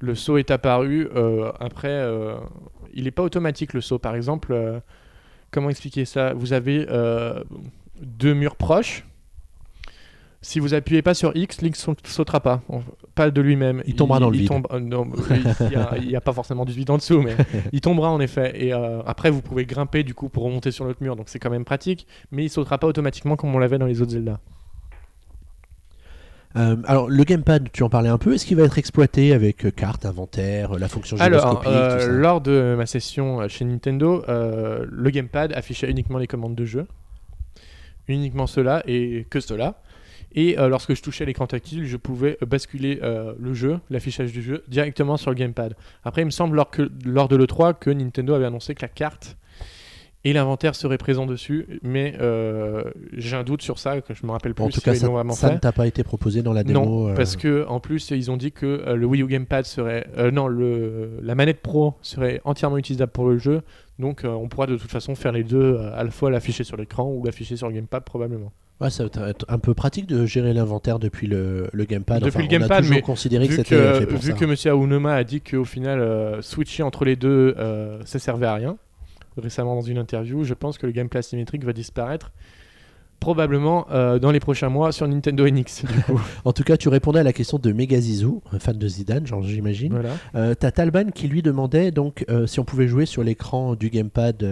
[0.00, 1.08] le saut est apparu.
[1.16, 2.36] euh, après, euh,
[2.92, 3.98] il n'est pas automatique le saut.
[3.98, 4.78] Par exemple, euh,
[5.50, 6.34] comment expliquer ça?
[6.34, 7.42] Vous avez euh,
[8.02, 9.06] deux murs proches.
[10.46, 12.60] Si vous appuyez pas sur X, Link sau- sautera pas,
[13.14, 13.82] pas de lui-même.
[13.86, 14.48] Il tombera dans le vide.
[14.48, 17.34] tombe- euh, non, il a- n'y a, pas forcément du vide en dessous, mais
[17.72, 18.52] il tombera en effet.
[18.62, 21.38] Et euh, après, vous pouvez grimper du coup pour remonter sur l'autre mur, donc c'est
[21.38, 22.06] quand même pratique.
[22.30, 24.38] Mais il sautera pas automatiquement comme on l'avait dans les autres Zelda.
[26.56, 28.34] Euh, alors, le gamepad, tu en parlais un peu.
[28.34, 32.00] Est-ce qu'il va être exploité avec euh, carte, inventaire, euh, la fonction Alors, gyroscopique tout
[32.00, 36.86] ça lors de ma session chez Nintendo, le gamepad affichait uniquement les commandes de jeu.
[38.06, 39.80] Uniquement cela et que cela.
[40.34, 44.32] Et euh, lorsque je touchais l'écran tactile, je pouvais euh, basculer euh, le jeu, l'affichage
[44.32, 45.74] du jeu, directement sur le gamepad.
[46.04, 48.88] Après, il me semble lors, que, lors de l'E3 que Nintendo avait annoncé que la
[48.88, 49.36] carte
[50.24, 54.32] et l'inventaire seraient présents dessus, mais euh, j'ai un doute sur ça, que je me
[54.32, 56.64] rappelle plus En tout si cas, ça, vraiment ne t'a pas été proposé dans la
[56.64, 56.80] démo.
[56.80, 59.66] Non, euh, parce que en plus ils ont dit que euh, le Wii U Gamepad
[59.66, 63.60] serait, euh, non, le la manette Pro serait entièrement utilisable pour le jeu,
[63.98, 67.04] donc on pourra de toute façon faire les deux, à la fois l'afficher sur l'écran
[67.04, 68.50] ou l'afficher sur le Gamepad probablement.
[68.80, 72.22] Ouais, ça va être un peu pratique de gérer l'inventaire depuis le, le gamepad.
[72.22, 74.18] Depuis Enfin, le on a gamepad, toujours mais considéré que Vu c'était que, fait pour
[74.18, 74.36] vu ça.
[74.36, 78.46] que Monsieur Aonuma a dit qu'au final euh, switcher entre les deux, euh, ça servait
[78.46, 78.76] à rien.
[79.36, 82.30] Récemment dans une interview, je pense que le gameplay asymétrique va disparaître
[83.20, 85.84] probablement euh, dans les prochains mois sur Nintendo NX.
[85.84, 86.20] Du coup.
[86.44, 89.42] En tout cas, tu répondais à la question de Megazizou, un fan de Zidane, genre,
[89.42, 89.92] j'imagine.
[89.92, 90.10] voilà.
[90.34, 93.88] Euh, T'as Talban qui lui demandait donc euh, si on pouvait jouer sur l'écran du
[93.90, 94.44] gamepad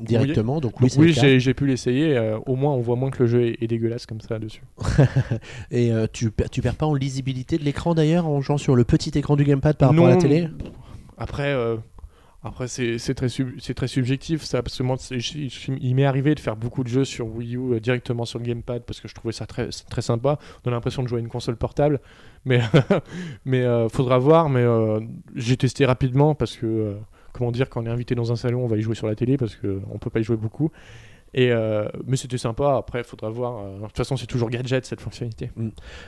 [0.00, 0.60] directement.
[0.60, 2.18] Donc oui, Donc j'ai pu l'essayer.
[2.46, 4.62] au moins, on voit moins que le jeu est, est dégueulasse comme ça dessus.
[5.70, 9.16] Et tu, tu perds pas en lisibilité de l'écran d'ailleurs en jouant sur le petit
[9.18, 10.48] écran du gamepad par rapport à la télé?
[11.18, 11.54] Après,
[12.44, 14.96] après c'est très, sub- très subjectif ça, parce que moi,
[15.80, 18.44] il m'est arrivé de faire beaucoup de jeux sur Wii U euh, directement sur le
[18.44, 20.38] gamepad parce que je trouvais ça très, très sympa.
[20.64, 22.00] On a l'impression de jouer à une console portable,
[22.44, 22.60] mais
[23.44, 24.48] mais euh, faudra voir.
[24.48, 25.00] Mais euh,
[25.36, 26.94] j'ai testé rapidement parce que euh,
[27.32, 29.14] comment dire, quand on est invité dans un salon, on va y jouer sur la
[29.14, 30.70] télé parce que on peut pas y jouer beaucoup.
[31.34, 32.76] Et, euh, mais c'était sympa.
[32.76, 33.58] Après, il faudra voir.
[33.58, 35.50] euh, de toute façon, c'est toujours gadget cette fonctionnalité.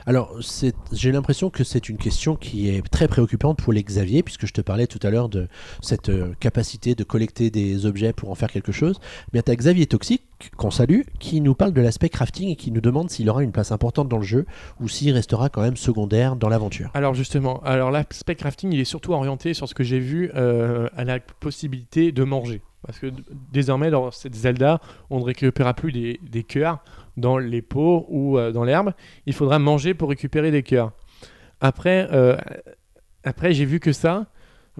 [0.05, 4.21] Alors, c'est- j'ai l'impression que c'est une question qui est très préoccupante pour les Xavier,
[4.23, 5.47] puisque je te parlais tout à l'heure de
[5.81, 8.99] cette euh, capacité de collecter des objets pour en faire quelque chose.
[9.33, 10.21] Mais tu as Xavier Toxic,
[10.57, 13.51] qu'on salue, qui nous parle de l'aspect crafting et qui nous demande s'il aura une
[13.51, 14.45] place importante dans le jeu
[14.81, 16.91] ou s'il restera quand même secondaire dans l'aventure.
[16.93, 20.87] Alors justement, alors l'aspect crafting, il est surtout orienté sur ce que j'ai vu euh,
[20.95, 22.61] à la possibilité de manger.
[22.85, 23.07] Parce que
[23.51, 26.79] désormais, dans cette Zelda, on ne récupérera plus des, des cœurs
[27.17, 28.93] dans les pots ou euh, dans l'herbe.
[29.25, 30.91] Il faudra manger pour récupérer des cœurs.
[31.61, 32.37] Après, euh,
[33.23, 34.27] après j'ai vu que ça,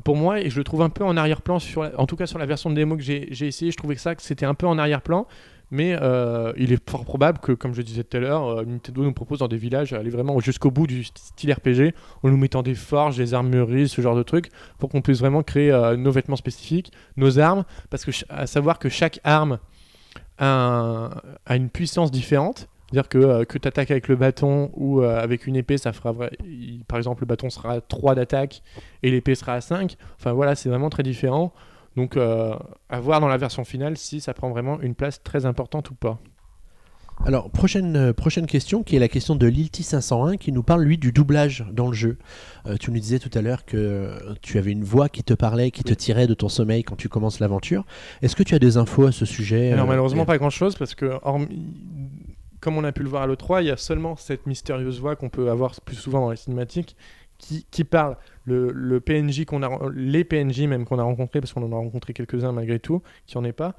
[0.03, 1.57] pour moi, et je le trouve un peu en arrière-plan,
[1.97, 4.21] en tout cas sur la version de démo que j'ai essayé, je trouvais ça, que
[4.21, 5.25] c'était un peu en arrière-plan.
[5.71, 9.03] Mais euh, il est fort probable que, comme je disais tout à l'heure, euh, Nintendo
[9.03, 12.61] nous propose dans des villages aller vraiment jusqu'au bout du style RPG, en nous mettant
[12.61, 16.11] des forges, des armureries, ce genre de trucs, pour qu'on puisse vraiment créer euh, nos
[16.11, 19.57] vêtements spécifiques, nos armes, parce que à savoir que chaque arme
[20.37, 21.09] a, un-
[21.45, 22.67] a une puissance différente.
[22.91, 26.31] C'est-à-dire que, que tu attaques avec le bâton ou avec une épée, ça fera vrai.
[26.87, 28.61] par exemple, le bâton sera à 3 d'attaque
[29.01, 29.97] et l'épée sera à 5.
[30.19, 31.51] Enfin voilà, c'est vraiment très différent.
[31.95, 32.55] Donc euh,
[32.89, 35.95] à voir dans la version finale si ça prend vraiment une place très importante ou
[35.95, 36.19] pas.
[37.25, 40.97] Alors, prochaine, euh, prochaine question, qui est la question de Lilty501, qui nous parle, lui,
[40.97, 42.17] du doublage dans le jeu.
[42.67, 45.71] Euh, tu nous disais tout à l'heure que tu avais une voix qui te parlait,
[45.71, 47.85] qui te tirait de ton sommeil quand tu commences l'aventure.
[48.21, 50.75] Est-ce que tu as des infos à ce sujet Alors malheureusement et- pas grand chose
[50.75, 51.47] parce que hormis-
[52.59, 55.15] comme on a pu le voir à l'E3, il y a seulement cette mystérieuse voix
[55.15, 56.97] qu'on peut avoir plus souvent dans les cinématiques
[57.37, 58.17] qui, qui parle.
[58.45, 62.13] Le, PNJ qu'on a, les PNJ même qu'on a rencontrés, parce qu'on en a rencontré
[62.13, 63.75] quelques-uns malgré tout, qui en est pas,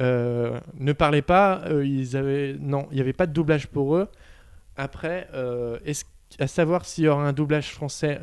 [0.00, 1.62] euh, ne parlaient pas.
[1.66, 4.08] euh, ils avaient, non, il n'y avait pas de doublage pour eux.
[4.76, 5.78] Après, euh,
[6.38, 8.18] à savoir s'il y aura un doublage français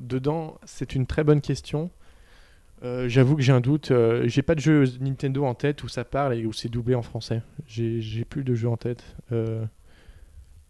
[0.00, 1.90] dedans, c'est une très bonne question.
[2.82, 3.92] J'avoue que j'ai un doute.
[3.92, 6.96] euh, j'ai pas de jeu Nintendo en tête où ça parle et où c'est doublé
[6.96, 7.40] en français.
[7.66, 9.04] J'ai plus de jeux en tête.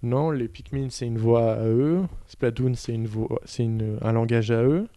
[0.02, 2.00] Non, les Pikmin c'est une voix à eux.
[2.26, 3.68] Splatoon c'est une voix, c'est
[4.00, 4.88] un langage à eux.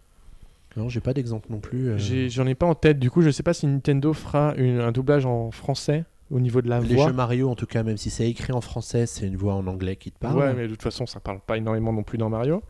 [0.77, 1.89] Non, j'ai pas d'exemple non plus.
[1.91, 2.27] euh.
[2.29, 2.99] J'en ai, pas en tête.
[2.99, 6.61] Du coup, je sais pas si Nintendo fera une- un doublage en français au niveau
[6.61, 7.07] de la Les voix.
[7.07, 9.67] jeux Mario, en tout cas, même si c'est écrit en français, c'est une voix en
[9.67, 10.37] anglais qui te parle.
[10.37, 12.61] Ouais, mais de toute façon, ça parle pas énormément non plus dans Mario.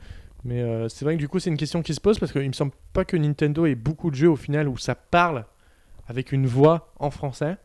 [0.44, 2.48] Mais euh, c'est vrai que du coup, c'est une question qui se pose parce qu'il
[2.48, 5.46] me semble pas que Nintendo ait beaucoup de jeux au final où ça parle
[6.08, 7.56] avec une voix en français.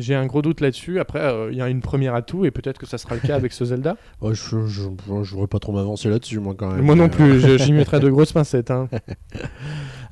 [0.00, 0.98] J'ai un gros doute là-dessus.
[0.98, 3.36] Après, euh, il y a une première atout et peut-être que ça sera le cas
[3.36, 3.96] avec ce Zelda.
[4.20, 6.84] Ouais, je, voudrais pas trop m'avancer là-dessus, moi, quand même.
[6.84, 8.70] Moi non Euh, plus, j'y mettrai de grosses pincettes.
[8.70, 8.88] hein.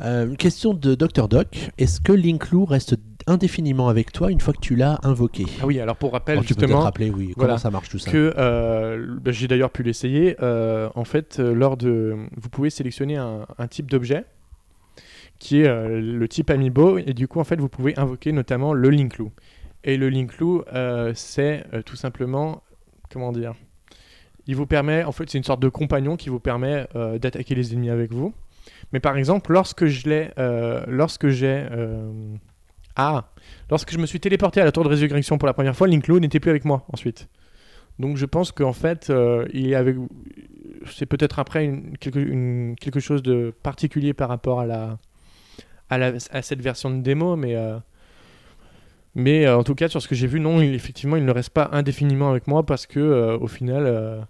[0.00, 1.26] Euh, une question de Dr.
[1.26, 1.70] Doc.
[1.76, 2.94] Est-ce que Linklou reste
[3.26, 5.44] indéfiniment avec toi une fois que tu l'as invoqué?
[5.60, 7.88] Ah oui, alors pour rappel, Alors, Tu peux justement, rappeler, oui, voilà, comment ça marche
[7.88, 8.08] tout ça?
[8.08, 10.36] que euh, bah, j'ai d'ailleurs pu l'essayer.
[10.40, 14.24] euh, en fait, euh, lors de, vous pouvez sélectionner un, un type d'objet
[15.40, 18.72] qui est euh, le type Amiibo et du coup en fait vous pouvez invoquer notamment
[18.74, 19.30] le Linkloo.
[19.88, 22.62] Et le Linkloo euh, c'est euh, tout simplement
[23.10, 23.54] comment dire
[24.46, 27.54] Il vous permet en fait c'est une sorte de compagnon qui vous permet euh, d'attaquer
[27.54, 28.34] les ennemis avec vous.
[28.92, 31.66] Mais par exemple lorsque je l'ai euh, lorsque j'ai
[32.96, 33.30] ah
[33.70, 36.20] lorsque je me suis téléporté à la tour de résurrection pour la première fois, Linkloo
[36.20, 37.26] n'était plus avec moi ensuite.
[37.98, 39.10] Donc je pense qu'en fait,
[39.54, 39.96] il est avec.
[40.84, 41.96] C'est peut-être après une-
[42.76, 44.98] quelque, chose de particulier par rapport à la,
[45.88, 47.56] à, cette version de démo, mais.
[49.18, 51.32] Mais euh, en tout cas, sur ce que j'ai vu, non, il, effectivement, il ne
[51.32, 54.20] reste pas indéfiniment avec moi parce que euh, au final, euh,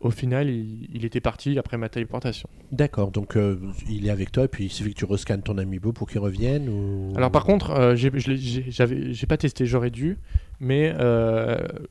[0.00, 2.48] au final, il, il était parti après ma téléportation.
[2.72, 3.38] D'accord, donc
[3.88, 6.18] il est avec toi et puis il suffit que tu rescannes ton amiibo pour qu'il
[6.18, 7.12] revienne ou...
[7.16, 10.18] Alors par contre, j'ai pas testé, j'aurais dû,
[10.58, 10.92] mais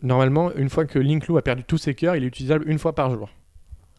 [0.03, 2.93] normalement, une fois que Linkloo a perdu tous ses cœurs, il est utilisable une fois
[2.93, 3.29] par jour,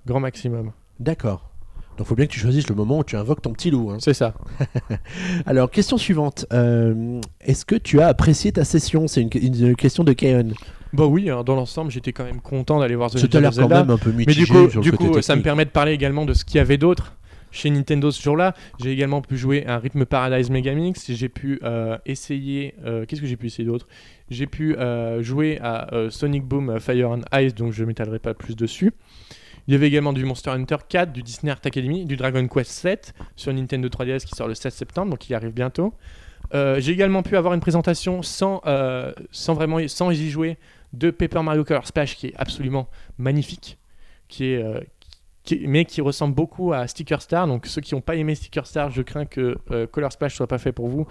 [0.07, 0.73] grand maximum.
[1.01, 1.51] D'accord.
[1.99, 3.91] Donc il faut bien que tu choisisses le moment où tu invoques ton petit loup.
[3.91, 3.97] hein.
[4.01, 4.33] C'est ça.
[5.47, 6.47] Alors, question suivante.
[6.53, 9.07] Euh, Est-ce que tu as apprécié ta session?
[9.09, 10.53] C'est une, une question de Kaon.
[10.93, 13.57] Bah oui, hein, dans l'ensemble, j'étais quand même content d'aller voir The Legend l'air of
[13.57, 13.81] quand Zelda.
[13.81, 15.65] même un peu Mais mitigé du coup, sur le du côté coup ça me permet
[15.67, 17.15] de parler également de ce qu'il y avait d'autre
[17.51, 18.55] chez Nintendo ce jour-là.
[18.83, 21.11] J'ai également pu jouer à Rhythm Paradise Megamix.
[21.13, 22.75] J'ai pu euh, essayer.
[22.87, 23.87] euh, Qu'est-ce que j'ai pu essayer d'autre?
[24.31, 28.19] J'ai pu euh, jouer à euh, Sonic Boom Fire and Ice, donc je ne m'étalerai
[28.19, 28.93] pas plus dessus.
[29.69, 32.71] Il y avait également du Monster Hunter 4, du Disney Art Academy, du Dragon Quest
[32.71, 35.93] 7 sur Nintendo 3DS qui sort le 16 septembre, donc il arrive bientôt.
[36.55, 40.57] Euh, j'ai également pu avoir une présentation sans, euh, sans vraiment sans y jouer
[40.95, 43.79] de Paper Mario Color Splash qui est absolument magnifique,
[44.29, 44.81] qui euh,
[45.67, 47.47] mais qui ressemble beaucoup à Sticker Star.
[47.47, 49.59] Donc ceux qui n'ont pas aimé Sticker Star, je crains que
[49.93, 51.07] Color Splash soit pas fait pour vous.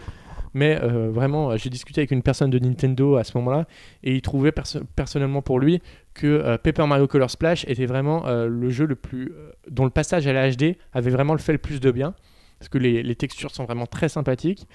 [0.54, 3.68] Mais vraiment, j'ai discuté avec une personne de Nintendo à ce moment-là
[4.04, 5.82] et il trouvait perso- personnellement pour lui
[6.18, 9.86] que euh, Paper Mario Color Splash était vraiment euh, le jeu le plus euh, dont
[9.86, 12.16] le passage à la HD avait vraiment le fait le plus de bien
[12.60, 14.68] parce que les, textures sont vraiment très sympathiques.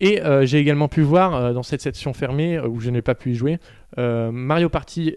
[0.00, 3.34] Et j'ai également pu voir dans cette section fermée où je n'ai pas pu y
[3.34, 3.58] jouer
[3.96, 5.14] Mario Party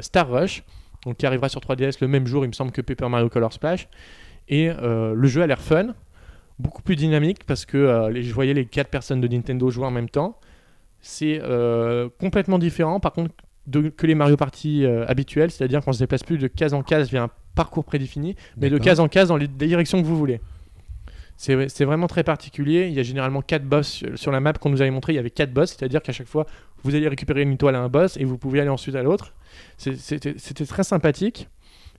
[0.00, 0.64] Star Rush,
[1.04, 3.52] donc qui arrivera sur 3DS le même jour, il me semble, que Paper Mario Color
[3.52, 3.88] Splash.
[4.48, 5.94] Et le jeu a l'air fun,
[6.58, 10.08] beaucoup plus dynamique parce que je voyais les quatre personnes de Nintendo jouer en même
[10.08, 10.40] temps.
[11.00, 11.40] C'est
[12.18, 13.34] complètement différent, par contre,
[13.66, 16.82] de- que les Mario Party euh, habituels, c'est-à-dire qu'on se déplace plus de case en
[16.82, 20.16] case via un parcours prédéfini, mais de case en case dans les directions que vous
[20.18, 20.40] voulez.
[21.36, 22.86] C'est vraiment très particulier.
[22.88, 25.12] Il y a généralement quatre boss sur- la map qu'on nous avait montré.
[25.12, 26.46] Il y avait quatre boss, c'est-à-dire qu'à chaque fois,
[26.84, 29.32] vous allez récupérer une étoile à un boss et vous pouvez aller ensuite à l'autre.
[29.76, 31.48] C'était très sympathique.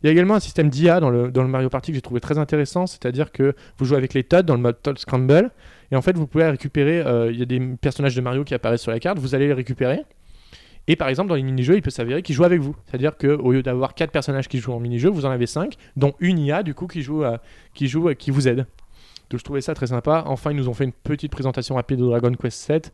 [0.02, 2.02] Il y a également un système d'IA dans le, dans le Mario Party que j'ai
[2.02, 5.50] trouvé très intéressant, c'est-à-dire que vous jouez avec les Toads dans le mode Toad Scramble,
[5.92, 8.54] et en fait vous pouvez récupérer, euh, il y a des personnages de Mario qui
[8.54, 10.02] apparaissent sur la carte, vous allez les récupérer,
[10.88, 13.52] et par exemple dans les mini-jeux il peut s'avérer qu'ils jouent avec vous, c'est-à-dire qu'au
[13.52, 16.64] lieu d'avoir quatre personnages qui jouent en mini-jeu, vous en avez cinq, dont une IA
[16.64, 17.38] du coup qui joue, euh,
[17.74, 18.66] qui, joue euh, qui vous aide.
[19.30, 20.24] Donc je trouvais ça très sympa.
[20.28, 22.94] Enfin ils nous ont fait une petite présentation rapide de Dragon Quest 7,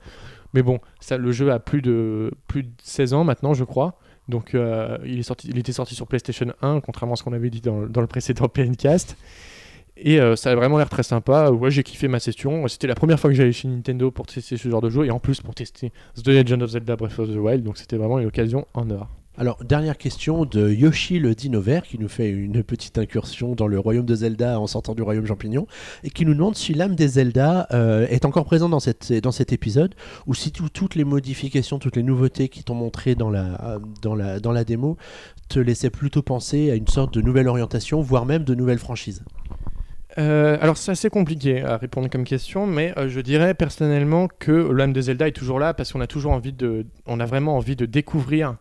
[0.54, 0.80] mais bon,
[1.12, 4.00] le jeu a plus de, plus de 16 ans maintenant je crois.
[4.28, 7.34] Donc euh, il, est sorti, il était sorti sur PlayStation 1, contrairement à ce qu'on
[7.34, 9.18] avait dit dans, dans le précédent PNcast.
[10.02, 11.52] Et euh, ça a vraiment l'air très sympa.
[11.52, 12.68] Ouais, j'ai kiffé ma session.
[12.68, 15.12] C'était la première fois que j'allais chez Nintendo pour tester ce genre de jeu et
[15.12, 15.92] en plus pour tester
[16.24, 17.64] The Legend of Zelda Breath of the Wild.
[17.64, 19.10] Donc c'était vraiment une occasion en or.
[19.38, 23.68] Alors, dernière question de Yoshi le Dino Vert qui nous fait une petite incursion dans
[23.68, 25.66] le royaume de Zelda en sortant du royaume champignon
[26.04, 29.32] et qui nous demande si l'âme des Zelda euh, est encore présente dans, cette, dans
[29.32, 29.96] cet épisode
[30.28, 34.16] ou si tout- toutes les modifications, toutes les nouveautés qui t'ont montré dans la, dans,
[34.16, 34.98] la, dans la démo
[35.48, 39.24] te laissaient plutôt penser à une sorte de nouvelle orientation, voire même de nouvelles franchises.
[40.20, 44.52] Euh, alors c'est assez compliqué à répondre comme question, mais euh, je dirais personnellement que
[44.52, 47.56] l'âme de Zelda est toujours là parce qu'on a toujours envie de, on a vraiment
[47.56, 48.58] envie de découvrir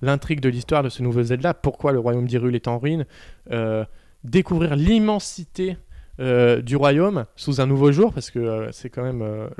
[0.00, 1.52] l'intrigue de l'histoire de ce nouveau Zelda.
[1.52, 3.04] Pourquoi le royaume d'Hyrule est en ruine
[3.50, 3.84] euh,
[4.22, 5.76] Découvrir l'immensité
[6.16, 9.50] du royaume sous un nouveau jour, parce que c'est quand même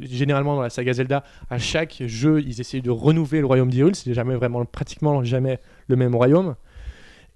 [0.00, 3.96] généralement dans la saga Zelda, à chaque jeu ils essayent de renouveler le royaume d'Hyrule.
[3.96, 6.54] C'est jamais vraiment pratiquement jamais le même royaume.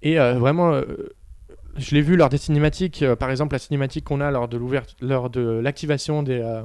[0.01, 0.81] Et vraiment,
[1.79, 4.59] je l'ai vu lors des cinématiques, euh, par exemple la cinématique qu'on a lors de
[5.01, 6.61] lors de l'activation des, euh,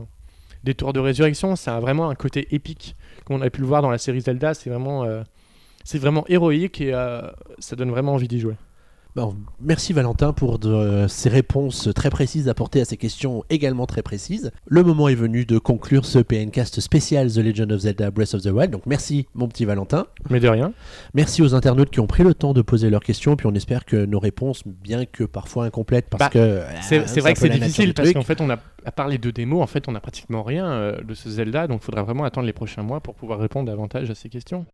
[0.65, 3.83] des tours de résurrection, ça a vraiment un côté épique qu'on a pu le voir
[3.83, 4.55] dans la série Zelda.
[4.55, 5.23] C'est vraiment, euh,
[5.85, 6.93] c'est vraiment héroïque et
[7.59, 8.55] ça donne vraiment envie d'y jouer.
[9.17, 14.03] Bon, merci Valentin pour de- ces réponses très précises apportées à ces questions également très
[14.03, 14.51] précises.
[14.67, 18.43] Le moment est venu de conclure ce PNcast spécial The Legend of Zelda Breath of
[18.43, 18.73] the Wild.
[18.73, 20.07] Donc merci mon petit Valentin.
[20.31, 20.73] Mais de rien.
[21.15, 23.37] Merci aux internautes qui ont pris le temps de poser leurs questions.
[23.37, 27.35] Puis on espère que nos réponses, bien que parfois incomplètes, parce Bah, que C'est vrai
[27.35, 29.87] que c'est difficile parce qu'en fait, on a, à part les deux démos, en fait,
[29.87, 32.83] on n'a pratiquement rien euh, de ce Zelda, donc il faudra vraiment attendre les prochains
[32.83, 34.67] mois pour pouvoir répondre davantage à ces questions.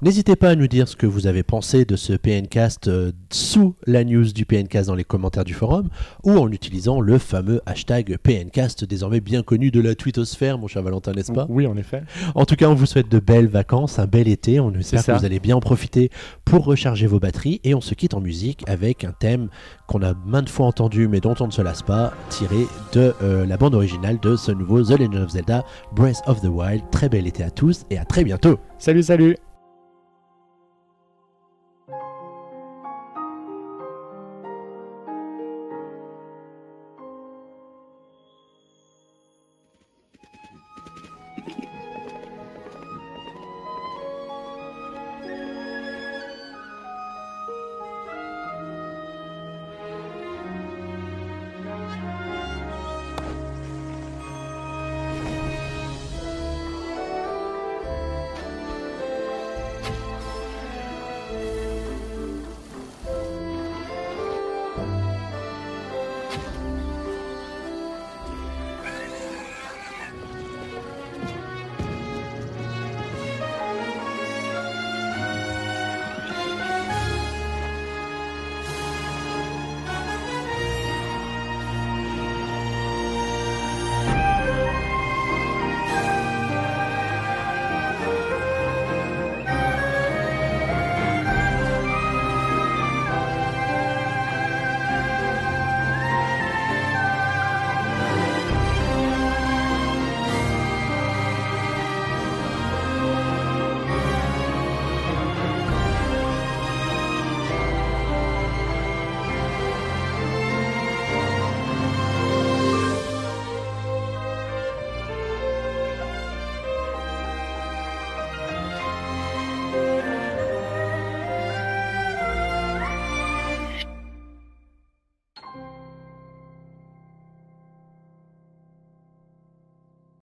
[0.00, 3.74] N'hésitez pas à nous dire ce que vous avez pensé de ce PNcast euh, sous
[3.84, 5.88] la news du PNcast dans les commentaires du forum
[6.22, 10.84] ou en utilisant le fameux hashtag PNcast désormais bien connu de la twittosphère, mon cher
[10.84, 11.46] Valentin, n'est-ce pas?
[11.48, 12.04] Oui, en effet.
[12.36, 14.60] En tout cas, on vous souhaite de belles vacances, un bel été.
[14.60, 16.10] On espère que vous allez bien en profiter
[16.44, 17.60] pour recharger vos batteries.
[17.64, 19.48] Et on se quitte en musique avec un thème
[19.88, 23.44] qu'on a maintes fois entendu, mais dont on ne se lasse pas, tiré de euh,
[23.46, 26.84] la bande originale de ce nouveau The Legend of Zelda Breath of the Wild.
[26.92, 28.60] Très bel été à tous et à très bientôt.
[28.78, 29.47] Salut, salut